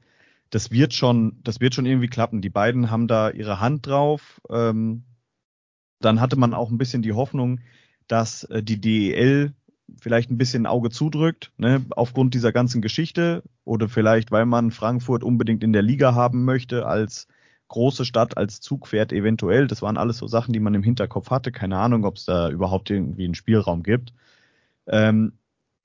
[0.50, 2.40] das wird schon, das wird schon irgendwie klappen.
[2.40, 4.40] Die beiden haben da ihre Hand drauf.
[4.50, 5.04] Ähm,
[6.00, 7.60] dann hatte man auch ein bisschen die Hoffnung,
[8.06, 9.54] dass äh, die DEL
[10.00, 14.70] vielleicht ein bisschen ein Auge zudrückt, ne, aufgrund dieser ganzen Geschichte oder vielleicht, weil man
[14.70, 17.26] Frankfurt unbedingt in der Liga haben möchte als
[17.68, 19.66] große Stadt, als Zugpferd eventuell.
[19.66, 21.52] Das waren alles so Sachen, die man im Hinterkopf hatte.
[21.52, 24.12] Keine Ahnung, ob es da überhaupt irgendwie einen Spielraum gibt.
[24.86, 25.34] Ähm,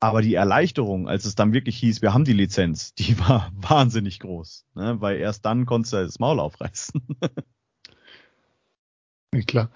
[0.04, 4.20] aber die Erleichterung, als es dann wirklich hieß, wir haben die Lizenz, die war wahnsinnig
[4.20, 4.98] groß, ne?
[5.00, 7.02] weil erst dann konntest du das Maul aufreißen.
[9.48, 9.70] klar.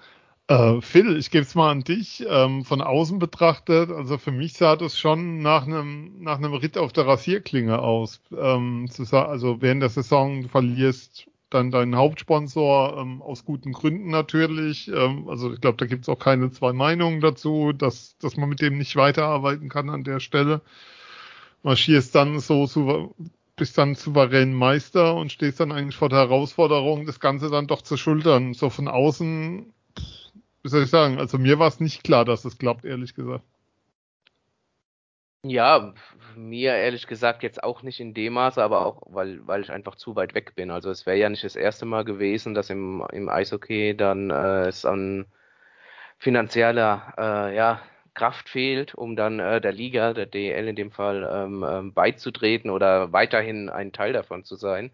[0.46, 2.26] Äh, Phil, ich gebe es mal an dich.
[2.28, 6.92] Ähm, von außen betrachtet, also für mich sah das schon nach einem nach Ritt auf
[6.92, 8.20] der Rasierklinge aus.
[8.36, 14.88] Ähm, also während der Saison verlierst dann dein Hauptsponsor ähm, aus guten Gründen natürlich.
[14.88, 18.48] Ähm, also ich glaube, da gibt es auch keine zwei Meinungen dazu, dass, dass man
[18.48, 20.60] mit dem nicht weiterarbeiten kann an der Stelle.
[21.62, 23.14] Marschierst dann so, so
[23.56, 27.82] bist dann souverän Meister und stehst dann eigentlich vor der Herausforderung, das Ganze dann doch
[27.82, 28.54] zu schultern.
[28.54, 29.72] So von außen,
[30.62, 33.44] wie soll ich sagen, also mir war es nicht klar, dass es klappt, ehrlich gesagt.
[35.44, 35.94] Ja,
[36.34, 39.94] mir ehrlich gesagt jetzt auch nicht in dem Maße, aber auch, weil, weil ich einfach
[39.94, 40.70] zu weit weg bin.
[40.70, 44.66] Also es wäre ja nicht das erste Mal gewesen, dass im, im Eishockey dann äh,
[44.66, 45.26] es an
[46.18, 47.82] finanzieller äh, ja,
[48.14, 52.70] Kraft fehlt, um dann äh, der Liga, der DL in dem Fall, ähm, ähm, beizutreten
[52.70, 54.92] oder weiterhin ein Teil davon zu sein.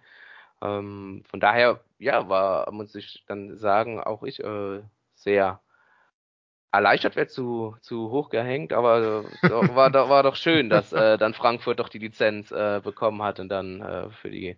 [0.63, 4.83] Ähm, von daher, ja, war, muss ich dann sagen, auch ich äh,
[5.15, 5.61] sehr
[6.75, 11.17] erleichtert wäre zu, zu hoch gehängt, aber äh, war, doch, war doch schön, dass äh,
[11.17, 14.57] dann Frankfurt doch die Lizenz äh, bekommen hat und dann äh, für die,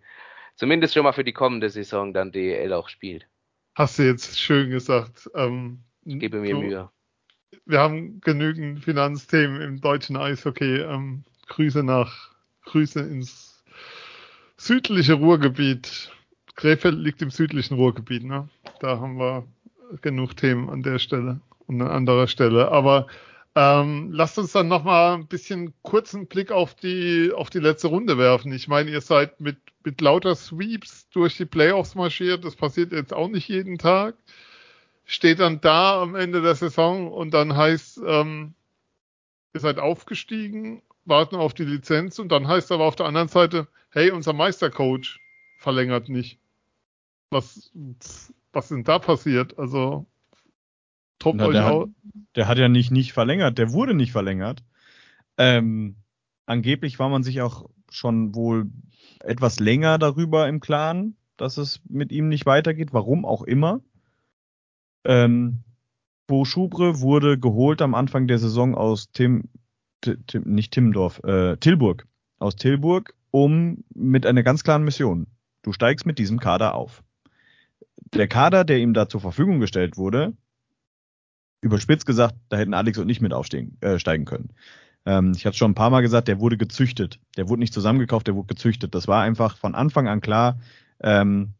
[0.54, 3.26] zumindest schon mal für die kommende Saison dann DEL auch spielt.
[3.74, 5.30] Hast du jetzt schön gesagt.
[5.34, 6.90] Ähm, ich gebe mir du, Mühe.
[7.66, 10.80] Wir haben genügend Finanzthemen im deutschen Eishockey.
[10.80, 12.30] Ähm, Grüße nach,
[12.64, 13.62] Grüße ins
[14.56, 16.10] südliche Ruhrgebiet.
[16.54, 18.48] Krefeld liegt im südlichen Ruhrgebiet, ne?
[18.80, 19.46] Da haben wir
[20.00, 22.70] genug Themen an der Stelle und an anderer Stelle.
[22.70, 23.06] Aber
[23.54, 28.18] ähm, lasst uns dann nochmal ein bisschen kurzen Blick auf die, auf die letzte Runde
[28.18, 28.52] werfen.
[28.52, 32.44] Ich meine, ihr seid mit, mit lauter Sweeps durch die Playoffs marschiert.
[32.44, 34.14] Das passiert jetzt auch nicht jeden Tag.
[35.06, 38.52] Steht dann da am Ende der Saison und dann heißt, ähm,
[39.54, 43.68] ihr seid aufgestiegen, warten auf die Lizenz und dann heißt aber auf der anderen Seite,
[43.90, 45.18] hey, unser Meistercoach
[45.56, 46.38] verlängert nicht.
[47.30, 47.72] Was,
[48.52, 49.58] was denn da passiert?
[49.58, 50.04] Also
[51.18, 51.88] Tobt Na, euch der, Hat,
[52.36, 54.62] der hat ja nicht nicht verlängert, der wurde nicht verlängert.
[55.38, 55.96] Ähm,
[56.46, 58.70] angeblich war man sich auch schon wohl
[59.20, 63.80] etwas länger darüber im Klaren, dass es mit ihm nicht weitergeht, warum auch immer.
[65.04, 65.62] Ähm,
[66.26, 69.48] Bo Schubre wurde geholt am Anfang der Saison aus Tim,
[70.00, 72.06] Tim nicht Timmendorf, äh, Tilburg,
[72.38, 75.28] aus Tilburg, um mit einer ganz klaren Mission.
[75.62, 77.02] Du steigst mit diesem Kader auf.
[78.14, 80.32] Der Kader, der ihm da zur Verfügung gestellt wurde,
[81.66, 84.50] überspitzt gesagt, da hätten Alex und ich mit aufsteigen äh, steigen können.
[85.04, 87.20] Ähm, ich hatte schon ein paar Mal gesagt, der wurde gezüchtet.
[87.36, 88.94] Der wurde nicht zusammengekauft, der wurde gezüchtet.
[88.94, 90.58] Das war einfach von Anfang an klar,
[91.00, 91.54] ähm,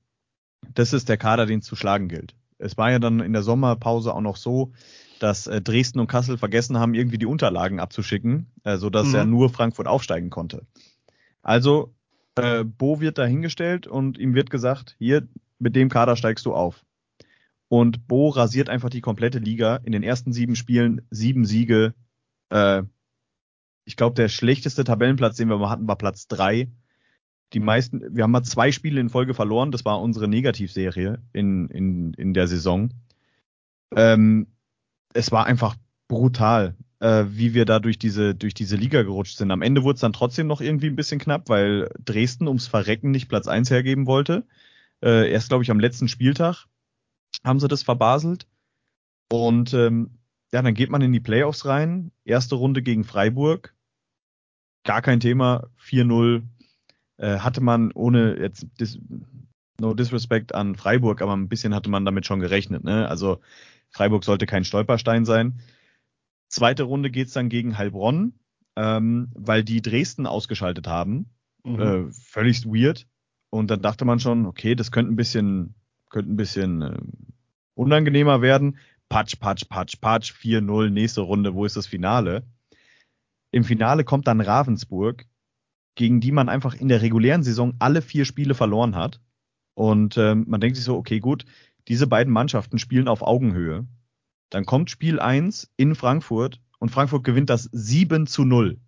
[0.75, 2.35] das ist der Kader, den es zu schlagen gilt.
[2.59, 4.73] Es war ja dann in der Sommerpause auch noch so,
[5.21, 9.15] dass äh, Dresden und Kassel vergessen haben, irgendwie die Unterlagen abzuschicken, äh, sodass mhm.
[9.15, 10.67] er nur Frankfurt aufsteigen konnte.
[11.43, 11.95] Also
[12.37, 15.27] äh, Bo wird dahingestellt und ihm wird gesagt, hier,
[15.59, 16.85] mit dem Kader steigst du auf.
[17.69, 19.77] Und Bo rasiert einfach die komplette Liga.
[19.77, 21.95] In den ersten sieben Spielen sieben Siege.
[22.51, 22.83] Äh,
[23.85, 26.71] ich glaube, der schlechteste Tabellenplatz, den wir mal hatten, war Platz drei.
[27.53, 29.71] Die meisten, wir haben mal zwei Spiele in Folge verloren.
[29.71, 32.91] Das war unsere Negativserie in, in, in der Saison.
[33.95, 34.49] Ähm,
[35.15, 35.77] es war einfach
[36.09, 39.51] brutal, äh, wie wir da durch diese, durch diese Liga gerutscht sind.
[39.51, 43.13] Am Ende wurde es dann trotzdem noch irgendwie ein bisschen knapp, weil Dresden ums Verrecken
[43.13, 44.45] nicht Platz eins hergeben wollte.
[45.03, 46.67] Äh, erst, glaube ich, am letzten Spieltag
[47.45, 48.47] haben sie das verbaselt.
[49.31, 50.19] Und ähm,
[50.53, 52.13] ja, dann geht man in die Playoffs rein.
[52.25, 53.75] Erste Runde gegen Freiburg.
[54.85, 55.69] Gar kein Thema.
[55.83, 56.43] 4-0
[57.19, 58.99] äh, hatte man ohne jetzt dis
[59.79, 62.85] no disrespect an Freiburg, aber ein bisschen hatte man damit schon gerechnet.
[62.85, 63.09] Ne?
[63.09, 63.41] Also
[63.91, 65.61] Freiburg sollte kein Stolperstein sein.
[66.49, 68.35] Zweite Runde geht's dann gegen Heilbronn,
[68.77, 71.31] ähm, weil die Dresden ausgeschaltet haben.
[71.65, 71.81] Mhm.
[71.81, 73.07] Äh, völlig weird.
[73.51, 75.75] Und dann dachte man schon, okay, das könnte ein bisschen
[76.11, 76.97] könnte ein bisschen äh,
[77.77, 78.79] unangenehmer werden.
[79.09, 82.43] Patsch, patsch, patsch, patsch, 4-0, nächste Runde, wo ist das Finale?
[83.53, 85.27] Im Finale kommt dann Ravensburg,
[85.95, 89.21] gegen die man einfach in der regulären Saison alle vier Spiele verloren hat.
[89.75, 91.45] Und ähm, man denkt sich so, okay, gut,
[91.89, 93.87] diese beiden Mannschaften spielen auf Augenhöhe.
[94.51, 98.79] Dann kommt Spiel 1 in Frankfurt und Frankfurt gewinnt das 7 zu 0.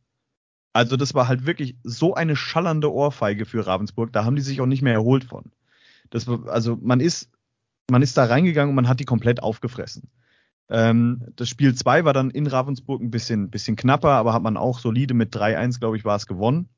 [0.72, 4.61] Also das war halt wirklich so eine schallernde Ohrfeige für Ravensburg, da haben die sich
[4.61, 5.51] auch nicht mehr erholt von.
[6.11, 7.31] Das, also man ist,
[7.90, 10.11] man ist da reingegangen und man hat die komplett aufgefressen.
[10.70, 14.57] Ähm, das Spiel 2 war dann in Ravensburg ein bisschen, bisschen knapper, aber hat man
[14.57, 16.68] auch solide mit 3-1, glaube ich, war es gewonnen.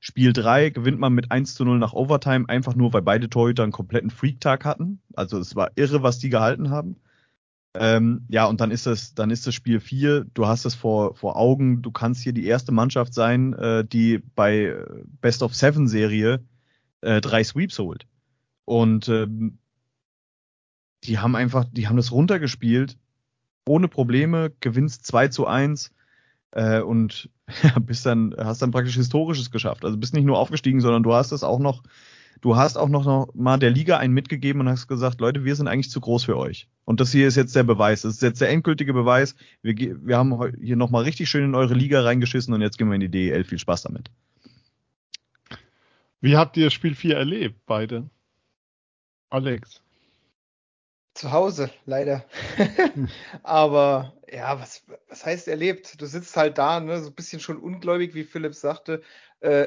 [0.00, 3.64] Spiel 3 gewinnt man mit 1 zu 0 nach Overtime, einfach nur, weil beide Torhüter
[3.64, 5.00] einen kompletten Freak-Tag hatten.
[5.14, 6.96] Also es war irre, was die gehalten haben.
[7.74, 11.14] Ähm, ja, und dann ist das, dann ist das Spiel 4, du hast es vor,
[11.16, 14.74] vor Augen, du kannst hier die erste Mannschaft sein, äh, die bei
[15.20, 16.44] Best of Seven Serie
[17.00, 18.06] äh, drei Sweeps holt.
[18.64, 19.58] Und ähm,
[21.04, 22.96] die haben einfach, die haben das runtergespielt,
[23.66, 25.92] ohne Probleme, gewinnst 2 zu 1
[26.52, 27.30] äh, und
[27.62, 29.84] ja, bist dann, hast dann praktisch Historisches geschafft.
[29.84, 31.82] Also bist nicht nur aufgestiegen, sondern du hast es auch noch,
[32.40, 35.68] du hast auch noch, mal der Liga einen mitgegeben und hast gesagt, Leute, wir sind
[35.68, 36.68] eigentlich zu groß für euch.
[36.84, 38.02] Und das hier ist jetzt der Beweis.
[38.02, 39.34] Das ist jetzt der endgültige Beweis.
[39.62, 42.94] Wir, wir haben hier nochmal richtig schön in eure Liga reingeschissen und jetzt gehen wir
[42.94, 43.44] in die DEL.
[43.44, 44.10] Viel Spaß damit.
[46.20, 48.10] Wie habt ihr Spiel 4 erlebt, beide?
[49.30, 49.82] Alex.
[51.18, 52.24] Zu Hause, leider.
[53.42, 56.00] Aber ja, was, was heißt erlebt?
[56.00, 59.02] Du sitzt halt da, ne, so ein bisschen schon ungläubig, wie Philipp sagte.
[59.40, 59.66] Äh,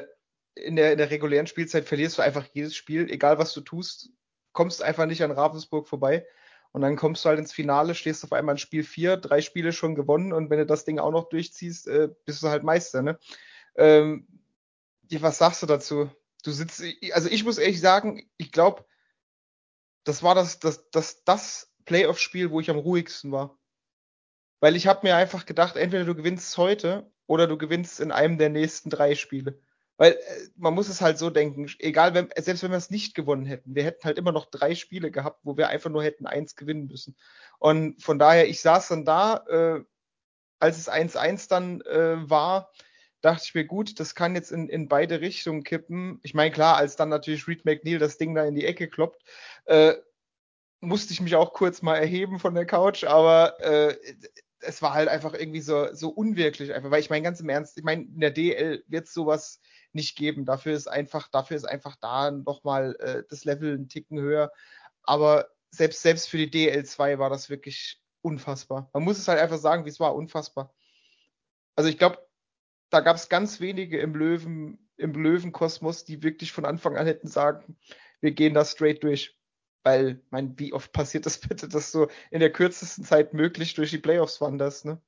[0.54, 4.08] in, der, in der regulären Spielzeit verlierst du einfach jedes Spiel, egal was du tust,
[4.52, 6.26] kommst einfach nicht an Ravensburg vorbei.
[6.70, 9.74] Und dann kommst du halt ins Finale, stehst auf einmal in Spiel 4, drei Spiele
[9.74, 13.02] schon gewonnen und wenn du das Ding auch noch durchziehst, äh, bist du halt Meister.
[13.02, 13.18] Ne?
[13.76, 14.26] Ähm,
[15.20, 16.10] was sagst du dazu?
[16.42, 18.84] du sitzt, also ich muss ehrlich sagen, ich glaube,
[20.04, 23.58] das war das, das, das, das Playoff-Spiel, wo ich am ruhigsten war.
[24.60, 28.38] Weil ich habe mir einfach gedacht, entweder du gewinnst heute oder du gewinnst in einem
[28.38, 29.60] der nächsten drei Spiele.
[29.96, 33.14] Weil äh, man muss es halt so denken, egal, wenn, selbst wenn wir es nicht
[33.14, 36.26] gewonnen hätten, wir hätten halt immer noch drei Spiele gehabt, wo wir einfach nur hätten
[36.26, 37.16] eins gewinnen müssen.
[37.58, 39.84] Und von daher, ich saß dann da, äh,
[40.58, 42.70] als es 1-1 dann äh, war,
[43.22, 46.20] dachte ich mir, gut, das kann jetzt in, in beide Richtungen kippen.
[46.22, 49.22] Ich meine, klar, als dann natürlich Reed McNeil das Ding da in die Ecke kloppt,
[49.64, 49.94] äh,
[50.80, 53.96] musste ich mich auch kurz mal erheben von der Couch, aber äh,
[54.60, 57.78] es war halt einfach irgendwie so, so unwirklich einfach, weil ich meine, ganz im Ernst,
[57.78, 59.60] ich meine, in der DL wird sowas
[59.92, 60.44] nicht geben.
[60.44, 64.52] Dafür ist einfach, dafür ist einfach da nochmal äh, das Level einen Ticken höher.
[65.02, 68.88] Aber selbst, selbst für die DL2 war das wirklich unfassbar.
[68.92, 70.72] Man muss es halt einfach sagen, wie es war, unfassbar.
[71.76, 72.18] Also ich glaube,
[72.92, 77.26] da gab es ganz wenige im Löwen, im Löwenkosmos, die wirklich von Anfang an hätten
[77.26, 77.76] sagen,
[78.20, 79.36] wir gehen da straight durch.
[79.82, 83.90] Weil, mein, wie oft passiert das bitte, dass du in der kürzesten Zeit möglich durch
[83.90, 85.00] die Playoffs wanderst, ne?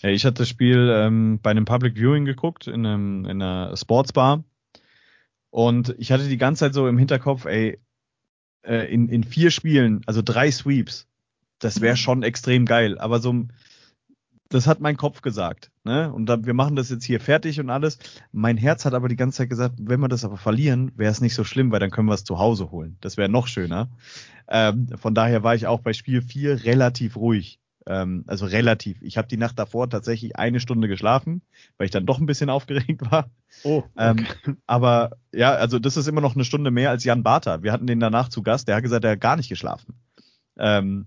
[0.00, 3.76] Ja, ich hatte das Spiel ähm, bei einem Public Viewing geguckt, in, einem, in einer
[3.76, 4.44] Sportsbar.
[5.50, 7.80] Und ich hatte die ganze Zeit so im Hinterkopf, ey,
[8.62, 11.06] äh, in, in vier Spielen, also drei Sweeps,
[11.58, 12.98] das wäre schon extrem geil.
[12.98, 13.46] Aber so,
[14.48, 15.70] das hat mein Kopf gesagt.
[15.84, 16.12] Ne?
[16.12, 17.98] Und da, wir machen das jetzt hier fertig und alles.
[18.32, 21.20] Mein Herz hat aber die ganze Zeit gesagt, wenn wir das aber verlieren, wäre es
[21.20, 22.96] nicht so schlimm, weil dann können wir es zu Hause holen.
[23.00, 23.88] Das wäre noch schöner.
[24.48, 27.58] Ähm, von daher war ich auch bei Spiel 4 relativ ruhig.
[27.86, 29.00] Ähm, also relativ.
[29.02, 31.42] Ich habe die Nacht davor tatsächlich eine Stunde geschlafen,
[31.76, 33.30] weil ich dann doch ein bisschen aufgeregt war.
[33.62, 34.36] Oh, ähm, okay.
[34.46, 37.62] ähm, aber ja, also das ist immer noch eine Stunde mehr als Jan Barter.
[37.62, 39.94] Wir hatten den danach zu Gast, der hat gesagt, er hat gar nicht geschlafen.
[40.56, 41.06] Ähm,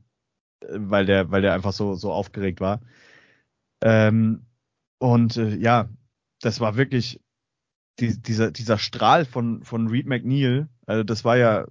[0.69, 2.81] weil der, weil der einfach so, so aufgeregt war.
[3.81, 4.45] Ähm,
[4.99, 5.89] und äh, ja,
[6.41, 7.21] das war wirklich
[7.99, 11.65] die, dieser, dieser Strahl von, von Reed McNeil, also das war ja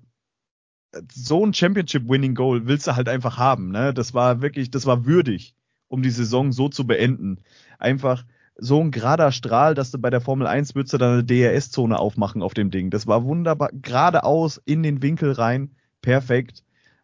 [1.13, 3.71] so ein Championship-Winning-Goal willst du halt einfach haben.
[3.71, 3.93] Ne?
[3.93, 5.55] Das war wirklich, das war würdig,
[5.89, 7.39] um die Saison so zu beenden.
[7.79, 8.25] Einfach
[8.59, 11.99] so ein gerader Strahl, dass du bei der Formel 1 würdest du dann eine DRS-Zone
[11.99, 12.91] aufmachen auf dem Ding.
[12.91, 16.63] Das war wunderbar, geradeaus in den Winkel rein, perfekt.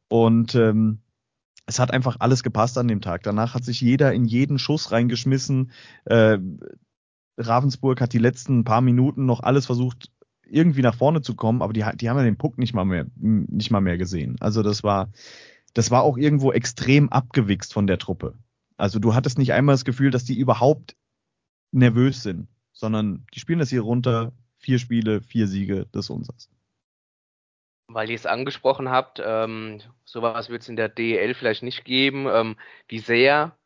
[0.09, 0.99] Und ähm,
[1.67, 3.23] es hat einfach alles gepasst an dem Tag.
[3.23, 5.71] Danach hat sich jeder in jeden Schuss reingeschmissen.
[6.05, 6.39] Äh,
[7.39, 10.11] Ravensburg hat die letzten paar Minuten noch alles versucht
[10.45, 13.07] irgendwie nach vorne zu kommen, aber die, die haben ja den Puck nicht mal mehr,
[13.17, 14.37] nicht mal mehr gesehen.
[14.41, 15.11] Also das war,
[15.73, 18.35] das war auch irgendwo extrem abgewichst von der Truppe.
[18.77, 20.97] Also du hattest nicht einmal das Gefühl, dass die überhaupt
[21.71, 26.51] nervös sind, sondern die spielen das hier runter, vier Spiele, vier Siege, das ist unseres.
[27.89, 32.27] Weil ihr es angesprochen habt, ähm, sowas wird es in der DEL vielleicht nicht geben.
[32.29, 32.57] Ähm,
[32.89, 33.57] wie sehr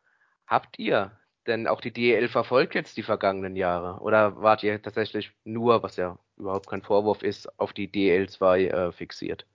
[0.46, 4.00] habt ihr denn auch die DEL verfolgt jetzt die vergangenen Jahre?
[4.00, 8.92] Oder wart ihr tatsächlich nur, was ja überhaupt kein Vorwurf ist, auf die DEL2 äh,
[8.92, 9.46] fixiert?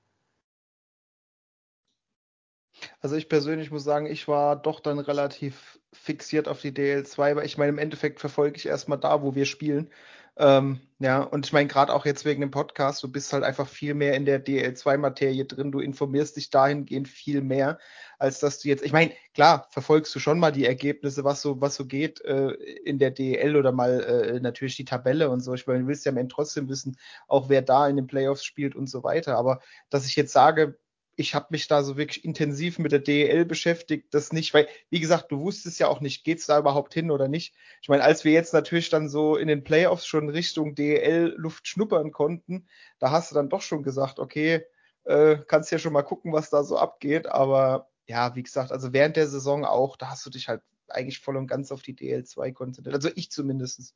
[3.00, 7.46] Also ich persönlich muss sagen, ich war doch dann relativ fixiert auf die DL2, weil
[7.46, 9.92] ich meine, im Endeffekt verfolge ich erstmal da, wo wir spielen.
[10.38, 13.68] Ähm, ja, und ich meine, gerade auch jetzt wegen dem Podcast, du bist halt einfach
[13.68, 17.80] viel mehr in der DL2-Materie drin, du informierst dich dahingehend viel mehr,
[18.18, 21.60] als dass du jetzt, ich meine, klar, verfolgst du schon mal die Ergebnisse, was so,
[21.60, 22.52] was so geht äh,
[22.86, 25.54] in der DL oder mal äh, natürlich die Tabelle und so.
[25.54, 28.46] Ich meine, du willst ja am Ende trotzdem wissen, auch wer da in den Playoffs
[28.46, 29.38] spielt und so weiter.
[29.38, 30.80] Aber dass ich jetzt sage,
[31.16, 35.00] ich habe mich da so wirklich intensiv mit der DEL beschäftigt, das nicht, weil, wie
[35.00, 37.54] gesagt, du wusstest ja auch nicht, geht's da überhaupt hin oder nicht.
[37.82, 41.68] Ich meine, als wir jetzt natürlich dann so in den Playoffs schon Richtung DEL Luft
[41.68, 42.68] schnuppern konnten,
[43.00, 44.64] da hast du dann doch schon gesagt, okay,
[45.04, 48.94] äh, kannst ja schon mal gucken, was da so abgeht, aber ja, wie gesagt, also
[48.94, 51.96] während der Saison auch, da hast du dich halt eigentlich voll und ganz auf die
[51.96, 52.96] DL2 konzentriert.
[52.96, 53.96] Also ich zumindest.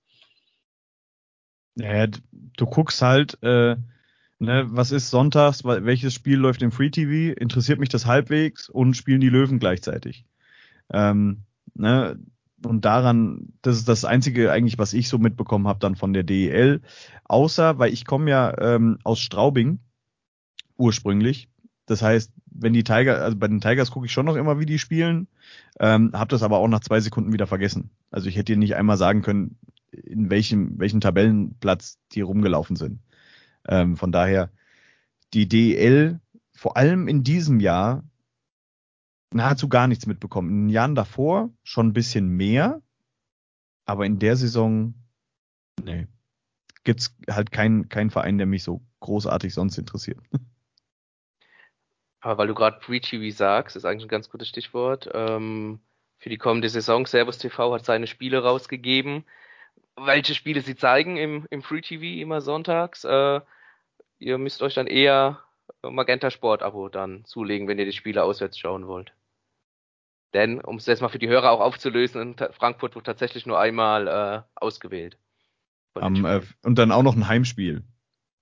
[1.76, 3.76] Ja, du guckst halt, äh,
[4.40, 5.64] Ne, was ist sonntags?
[5.64, 7.34] Welches Spiel läuft im Free TV?
[7.40, 10.26] Interessiert mich das halbwegs und spielen die Löwen gleichzeitig?
[10.92, 11.44] Ähm,
[11.74, 12.20] ne,
[12.64, 16.24] und daran, das ist das Einzige eigentlich, was ich so mitbekommen habe dann von der
[16.24, 16.82] DEL.
[17.24, 19.80] Außer, weil ich komme ja ähm, aus Straubing
[20.78, 21.48] ursprünglich.
[21.86, 24.66] Das heißt, wenn die Tiger, also bei den Tigers gucke ich schon noch immer, wie
[24.66, 25.28] die spielen,
[25.80, 27.92] ähm, habe das aber auch nach zwei Sekunden wieder vergessen.
[28.12, 29.58] Also ich hätte dir nicht einmal sagen können,
[29.92, 33.00] in welchem, welchen Tabellenplatz die rumgelaufen sind.
[33.68, 34.52] Ähm, von daher,
[35.34, 36.20] die DEL,
[36.54, 38.04] vor allem in diesem Jahr,
[39.32, 40.50] nahezu gar nichts mitbekommen.
[40.50, 42.82] In den Jahren davor schon ein bisschen mehr,
[43.86, 44.94] aber in der Saison,
[45.84, 46.08] nee,
[46.84, 50.20] gibt's halt keinen kein Verein, der mich so großartig sonst interessiert.
[52.22, 55.08] Aber weil du gerade Pre-TV sagst, ist eigentlich ein ganz gutes Stichwort.
[55.14, 55.80] Ähm,
[56.18, 59.26] für die kommende Saison, Servus TV hat seine Spiele rausgegeben.
[59.96, 63.04] Welche Spiele sie zeigen im, im Free TV immer sonntags.
[63.04, 63.42] Äh,
[64.20, 65.42] ihr müsst euch dann eher
[65.82, 69.14] Magenta Sport Abo dann zulegen, wenn ihr die Spiele auswärts schauen wollt.
[70.34, 74.08] Denn, um es jetzt mal für die Hörer auch aufzulösen, Frankfurt wird tatsächlich nur einmal
[74.08, 75.18] äh, ausgewählt.
[75.94, 77.84] Am, äh, und dann auch noch ein Heimspiel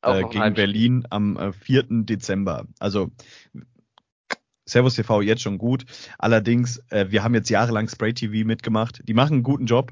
[0.01, 0.65] äh, gegen Heimspiel.
[0.65, 1.85] Berlin am äh, 4.
[1.89, 2.65] Dezember.
[2.79, 3.11] Also
[4.65, 5.85] Servus TV jetzt schon gut.
[6.17, 9.01] Allerdings, äh, wir haben jetzt jahrelang Spray TV mitgemacht.
[9.07, 9.91] Die machen einen guten Job.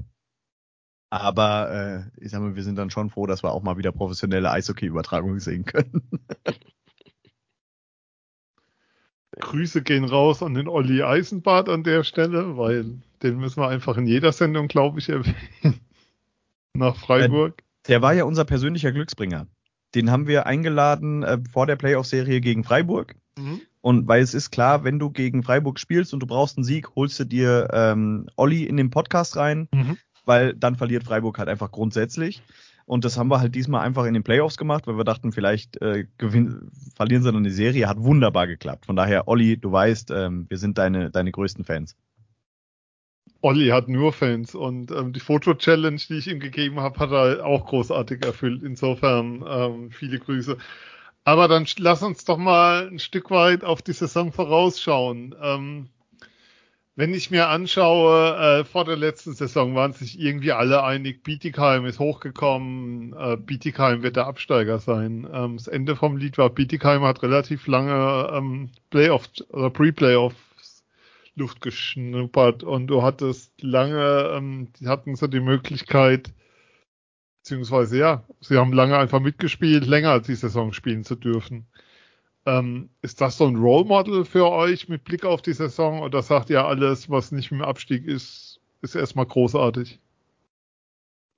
[1.12, 1.70] Aber
[2.18, 4.50] äh, ich sag mal, wir sind dann schon froh, dass wir auch mal wieder professionelle
[4.50, 6.10] Eishockey-Übertragungen sehen können.
[9.40, 13.98] Grüße gehen raus an den Olli Eisenbart an der Stelle, weil den müssen wir einfach
[13.98, 15.82] in jeder Sendung, glaube ich, erwähnen.
[16.74, 17.62] Nach Freiburg.
[17.90, 19.48] Der war ja unser persönlicher Glücksbringer.
[19.94, 23.16] Den haben wir eingeladen äh, vor der Playoff-Serie gegen Freiburg.
[23.38, 23.60] Mhm.
[23.82, 26.96] Und weil es ist klar, wenn du gegen Freiburg spielst und du brauchst einen Sieg,
[26.96, 29.98] holst du dir ähm, Olli in den Podcast rein, mhm.
[30.26, 32.42] Weil dann verliert Freiburg halt einfach grundsätzlich.
[32.86, 35.82] Und das haben wir halt diesmal einfach in den Playoffs gemacht, weil wir dachten, vielleicht
[35.82, 37.88] äh, gewinn, verlieren sie dann die Serie.
[37.88, 38.86] Hat wunderbar geklappt.
[38.86, 41.96] Von daher, Olli, du weißt, ähm, wir sind deine, deine größten Fans.
[43.42, 47.46] Olli hat nur Fans und ähm, die Foto-Challenge, die ich ihm gegeben habe, hat er
[47.46, 48.62] auch großartig erfüllt.
[48.62, 50.58] Insofern ähm, viele Grüße.
[51.24, 55.36] Aber dann lass uns doch mal ein Stück weit auf die Saison vorausschauen.
[55.42, 55.90] Ähm,
[56.96, 61.86] wenn ich mir anschaue, äh, vor der letzten Saison waren sich irgendwie alle einig, Bietigheim
[61.86, 65.28] ist hochgekommen, äh, Bietigheim wird der Absteiger sein.
[65.32, 70.34] Ähm, das Ende vom Lied war, Bietigheim hat relativ lange ähm, Playoff oder Pre-Playoff
[71.36, 76.34] Luft geschnuppert und du hattest lange, ähm, die hatten so die Möglichkeit,
[77.42, 81.68] beziehungsweise ja, sie haben lange einfach mitgespielt, länger als die Saison spielen zu dürfen.
[82.46, 86.24] Ähm, ist das so ein Role Model für euch mit Blick auf die Saison oder
[86.24, 90.00] sagt ihr alles, was nicht mit dem Abstieg ist, ist erstmal großartig?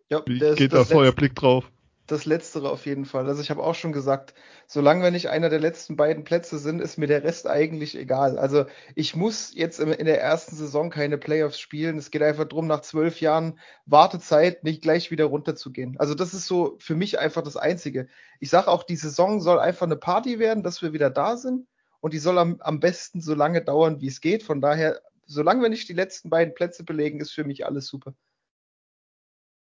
[0.10, 1.70] Ja, Wie geht da euer Blick drauf?
[2.14, 3.28] Das Letztere auf jeden Fall.
[3.28, 4.34] Also ich habe auch schon gesagt,
[4.68, 8.38] solange wir nicht einer der letzten beiden Plätze sind, ist mir der Rest eigentlich egal.
[8.38, 11.98] Also ich muss jetzt in der ersten Saison keine Playoffs spielen.
[11.98, 15.96] Es geht einfach darum, nach zwölf Jahren Wartezeit nicht gleich wieder runterzugehen.
[16.00, 18.08] Also das ist so für mich einfach das Einzige.
[18.40, 21.68] Ich sage auch, die Saison soll einfach eine Party werden, dass wir wieder da sind.
[22.00, 24.44] Und die soll am, am besten so lange dauern, wie es geht.
[24.44, 28.14] Von daher, solange wir nicht die letzten beiden Plätze belegen, ist für mich alles super.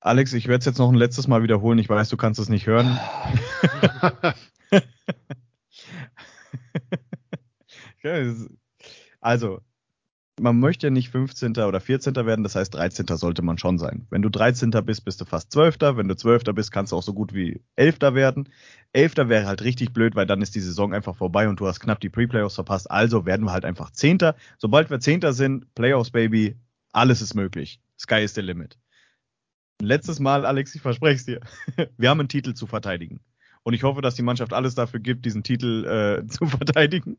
[0.03, 1.79] Alex, ich werde es jetzt noch ein letztes Mal wiederholen.
[1.79, 2.99] Ich weiß, du kannst es nicht hören.
[9.21, 9.61] also,
[10.41, 11.55] man möchte ja nicht 15.
[11.55, 12.15] oder 14.
[12.17, 13.05] werden, das heißt 13.
[13.15, 14.05] sollte man schon sein.
[14.09, 14.71] Wenn du 13.
[14.83, 15.77] bist, bist du fast 12.
[15.79, 16.43] Wenn du 12.
[16.53, 18.01] bist, kannst du auch so gut wie 11.
[18.01, 18.49] werden.
[18.91, 19.29] 11.
[19.29, 22.01] wäre halt richtig blöd, weil dann ist die Saison einfach vorbei und du hast knapp
[22.01, 22.91] die Pre-Playoffs verpasst.
[22.91, 24.17] Also werden wir halt einfach 10.
[24.57, 25.21] Sobald wir 10.
[25.31, 26.57] sind, Playoffs, Baby,
[26.91, 27.79] alles ist möglich.
[27.97, 28.77] Sky is the limit.
[29.83, 31.39] Letztes Mal, Alex, ich verspreche es dir.
[31.97, 33.19] Wir haben einen Titel zu verteidigen.
[33.63, 37.17] Und ich hoffe, dass die Mannschaft alles dafür gibt, diesen Titel äh, zu verteidigen.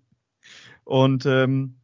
[0.84, 1.76] Und ähm,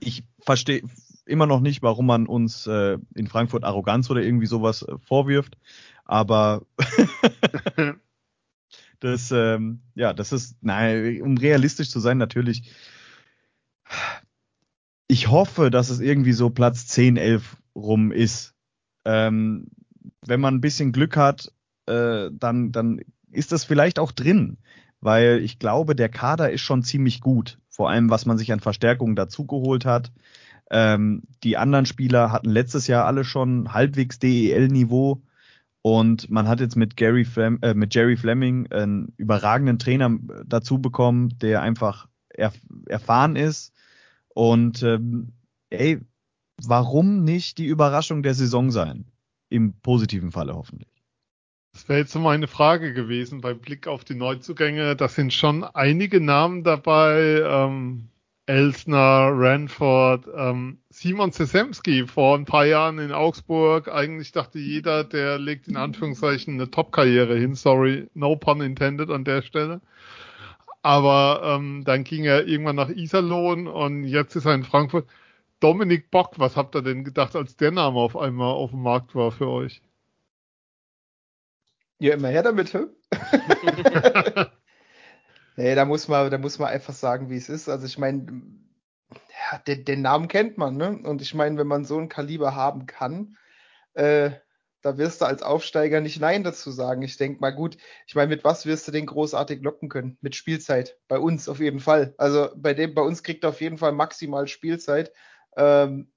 [0.00, 0.82] ich verstehe
[1.26, 5.58] immer noch nicht, warum man uns äh, in Frankfurt Arroganz oder irgendwie sowas äh, vorwirft.
[6.04, 6.62] Aber
[9.00, 12.72] das, ähm, ja, das ist, nein, um realistisch zu sein, natürlich.
[15.06, 18.54] Ich hoffe, dass es irgendwie so Platz 10, 11 rum ist.
[19.04, 19.68] Ähm,
[20.26, 21.52] wenn man ein bisschen Glück hat,
[21.86, 23.00] äh, dann, dann
[23.30, 24.58] ist das vielleicht auch drin,
[25.00, 27.58] weil ich glaube, der Kader ist schon ziemlich gut.
[27.68, 30.12] Vor allem, was man sich an Verstärkungen dazugeholt hat.
[30.70, 35.22] Ähm, die anderen Spieler hatten letztes Jahr alle schon halbwegs DEL-Niveau.
[35.82, 40.80] Und man hat jetzt mit, Gary Flem äh, mit Jerry Fleming einen überragenden Trainer dazu
[40.80, 42.54] bekommen, der einfach erf
[42.86, 43.72] erfahren ist.
[44.34, 45.32] Und ähm,
[45.70, 46.00] ey,
[46.62, 49.06] warum nicht die Überraschung der Saison sein?
[49.48, 50.88] Im positiven Falle hoffentlich.
[51.72, 54.96] Das wäre jetzt so meine Frage gewesen beim Blick auf die Neuzugänge.
[54.96, 57.42] Da sind schon einige Namen dabei.
[57.44, 58.08] Ähm,
[58.48, 63.88] Elsner, Ranford, ähm, Simon Sesemski vor ein paar Jahren in Augsburg.
[63.88, 67.54] Eigentlich dachte jeder, der legt in Anführungszeichen eine Top-Karriere hin.
[67.54, 69.82] Sorry, no pun intended an der Stelle.
[70.80, 75.06] Aber ähm, dann ging er irgendwann nach Iserlohn und jetzt ist er in Frankfurt.
[75.60, 79.14] Dominik Bock, was habt ihr denn gedacht, als der Name auf einmal auf dem Markt
[79.14, 79.82] war für euch?
[81.98, 82.86] Ja, immer her damit, hä?
[85.56, 87.68] nee, da muss man, da muss man einfach sagen, wie es ist.
[87.68, 88.42] Also ich meine,
[89.10, 91.00] ja, den, den, Namen kennt man, ne?
[91.02, 93.36] Und ich meine, wenn man so ein Kaliber haben kann,
[93.94, 94.30] äh,
[94.82, 97.02] da wirst du als Aufsteiger nicht Nein dazu sagen.
[97.02, 100.18] Ich denke mal, gut, ich meine, mit was wirst du den großartig locken können?
[100.20, 100.96] Mit Spielzeit.
[101.08, 102.14] Bei uns auf jeden Fall.
[102.16, 105.12] Also bei dem, bei uns kriegt er auf jeden Fall maximal Spielzeit.
[105.56, 106.12] Ähm,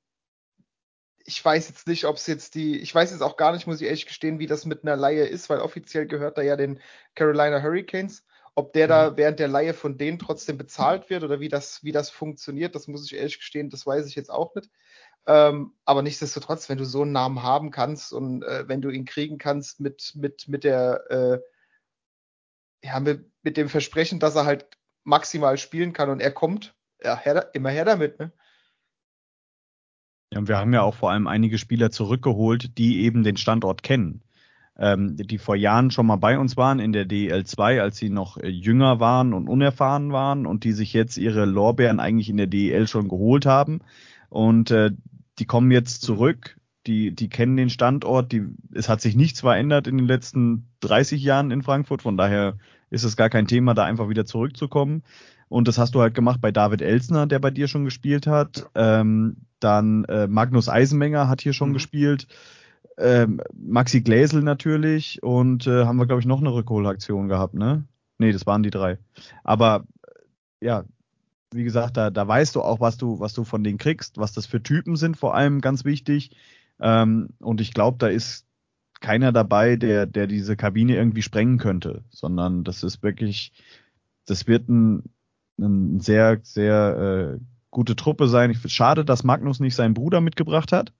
[1.25, 3.79] ich weiß jetzt nicht, ob es jetzt die, ich weiß jetzt auch gar nicht, muss
[3.79, 6.79] ich ehrlich gestehen, wie das mit einer Laie ist, weil offiziell gehört er ja den
[7.15, 8.25] Carolina Hurricanes.
[8.53, 11.93] Ob der da während der Laie von denen trotzdem bezahlt wird oder wie das, wie
[11.93, 14.69] das funktioniert, das muss ich ehrlich gestehen, das weiß ich jetzt auch nicht.
[15.25, 19.05] Ähm, aber nichtsdestotrotz, wenn du so einen Namen haben kannst und äh, wenn du ihn
[19.05, 21.39] kriegen kannst mit, mit, mit der, äh,
[22.83, 24.65] ja, mit, mit dem Versprechen, dass er halt
[25.03, 28.31] maximal spielen kann und er kommt, ja, her, immer her damit, ne?
[30.33, 33.83] Ja, und wir haben ja auch vor allem einige Spieler zurückgeholt, die eben den Standort
[33.83, 34.21] kennen.
[34.77, 38.37] Ähm, die vor Jahren schon mal bei uns waren in der DEL2, als sie noch
[38.37, 42.47] äh, jünger waren und unerfahren waren und die sich jetzt ihre Lorbeeren eigentlich in der
[42.47, 43.81] DEL schon geholt haben.
[44.29, 44.91] Und äh,
[45.39, 46.57] die kommen jetzt zurück,
[46.87, 51.21] die, die kennen den Standort, die, es hat sich nichts verändert in den letzten 30
[51.21, 52.57] Jahren in Frankfurt, von daher
[52.89, 55.03] ist es gar kein Thema, da einfach wieder zurückzukommen.
[55.47, 58.69] Und das hast du halt gemacht bei David Elsner, der bei dir schon gespielt hat.
[58.73, 61.73] Ähm, dann äh, Magnus Eisenmenger hat hier schon mhm.
[61.73, 62.27] gespielt.
[62.97, 67.85] Ähm, Maxi Gläsel natürlich und äh, haben wir, glaube ich, noch eine Rückholaktion gehabt, ne?
[68.17, 68.99] Nee, das waren die drei.
[69.43, 69.85] Aber
[70.59, 70.83] ja,
[71.53, 74.33] wie gesagt, da, da weißt du auch, was du, was du von denen kriegst, was
[74.33, 76.31] das für Typen sind, vor allem ganz wichtig.
[76.79, 78.45] Ähm, und ich glaube, da ist
[79.01, 83.51] keiner dabei, der, der diese Kabine irgendwie sprengen könnte, sondern das ist wirklich,
[84.25, 85.03] das wird ein,
[85.59, 88.51] ein sehr, sehr äh, gute Truppe sein.
[88.51, 90.93] Ich finde schade, dass Magnus nicht seinen Bruder mitgebracht hat,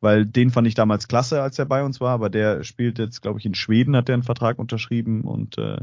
[0.00, 3.22] weil den fand ich damals klasse, als er bei uns war, aber der spielt jetzt,
[3.22, 5.78] glaube ich, in Schweden, hat der einen Vertrag unterschrieben und äh,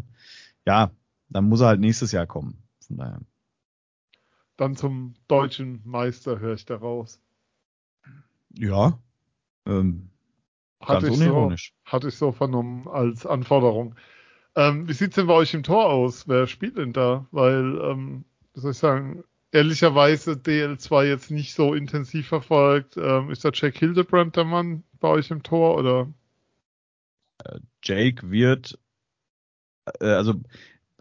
[0.66, 0.92] ja,
[1.30, 2.64] dann muss er halt nächstes Jahr kommen.
[2.86, 3.22] Von daher.
[4.58, 7.20] Dann zum deutschen Meister höre ich da raus.
[8.58, 9.00] Ja.
[9.66, 10.10] Ähm,
[10.82, 11.52] hatte, ich so,
[11.86, 13.96] hatte ich so vernommen als Anforderung.
[14.56, 16.28] Ähm, wie sieht's denn bei euch im Tor aus?
[16.28, 17.26] Wer spielt denn da?
[17.32, 22.98] Weil, ähm, wie soll ich sagen, ehrlicherweise DL2 jetzt nicht so intensiv verfolgt.
[22.98, 26.14] Ähm, ist da Jack Hildebrand der Mann bei euch im Tor oder?
[27.43, 28.80] Äh, Jake wird,
[30.00, 30.36] äh, also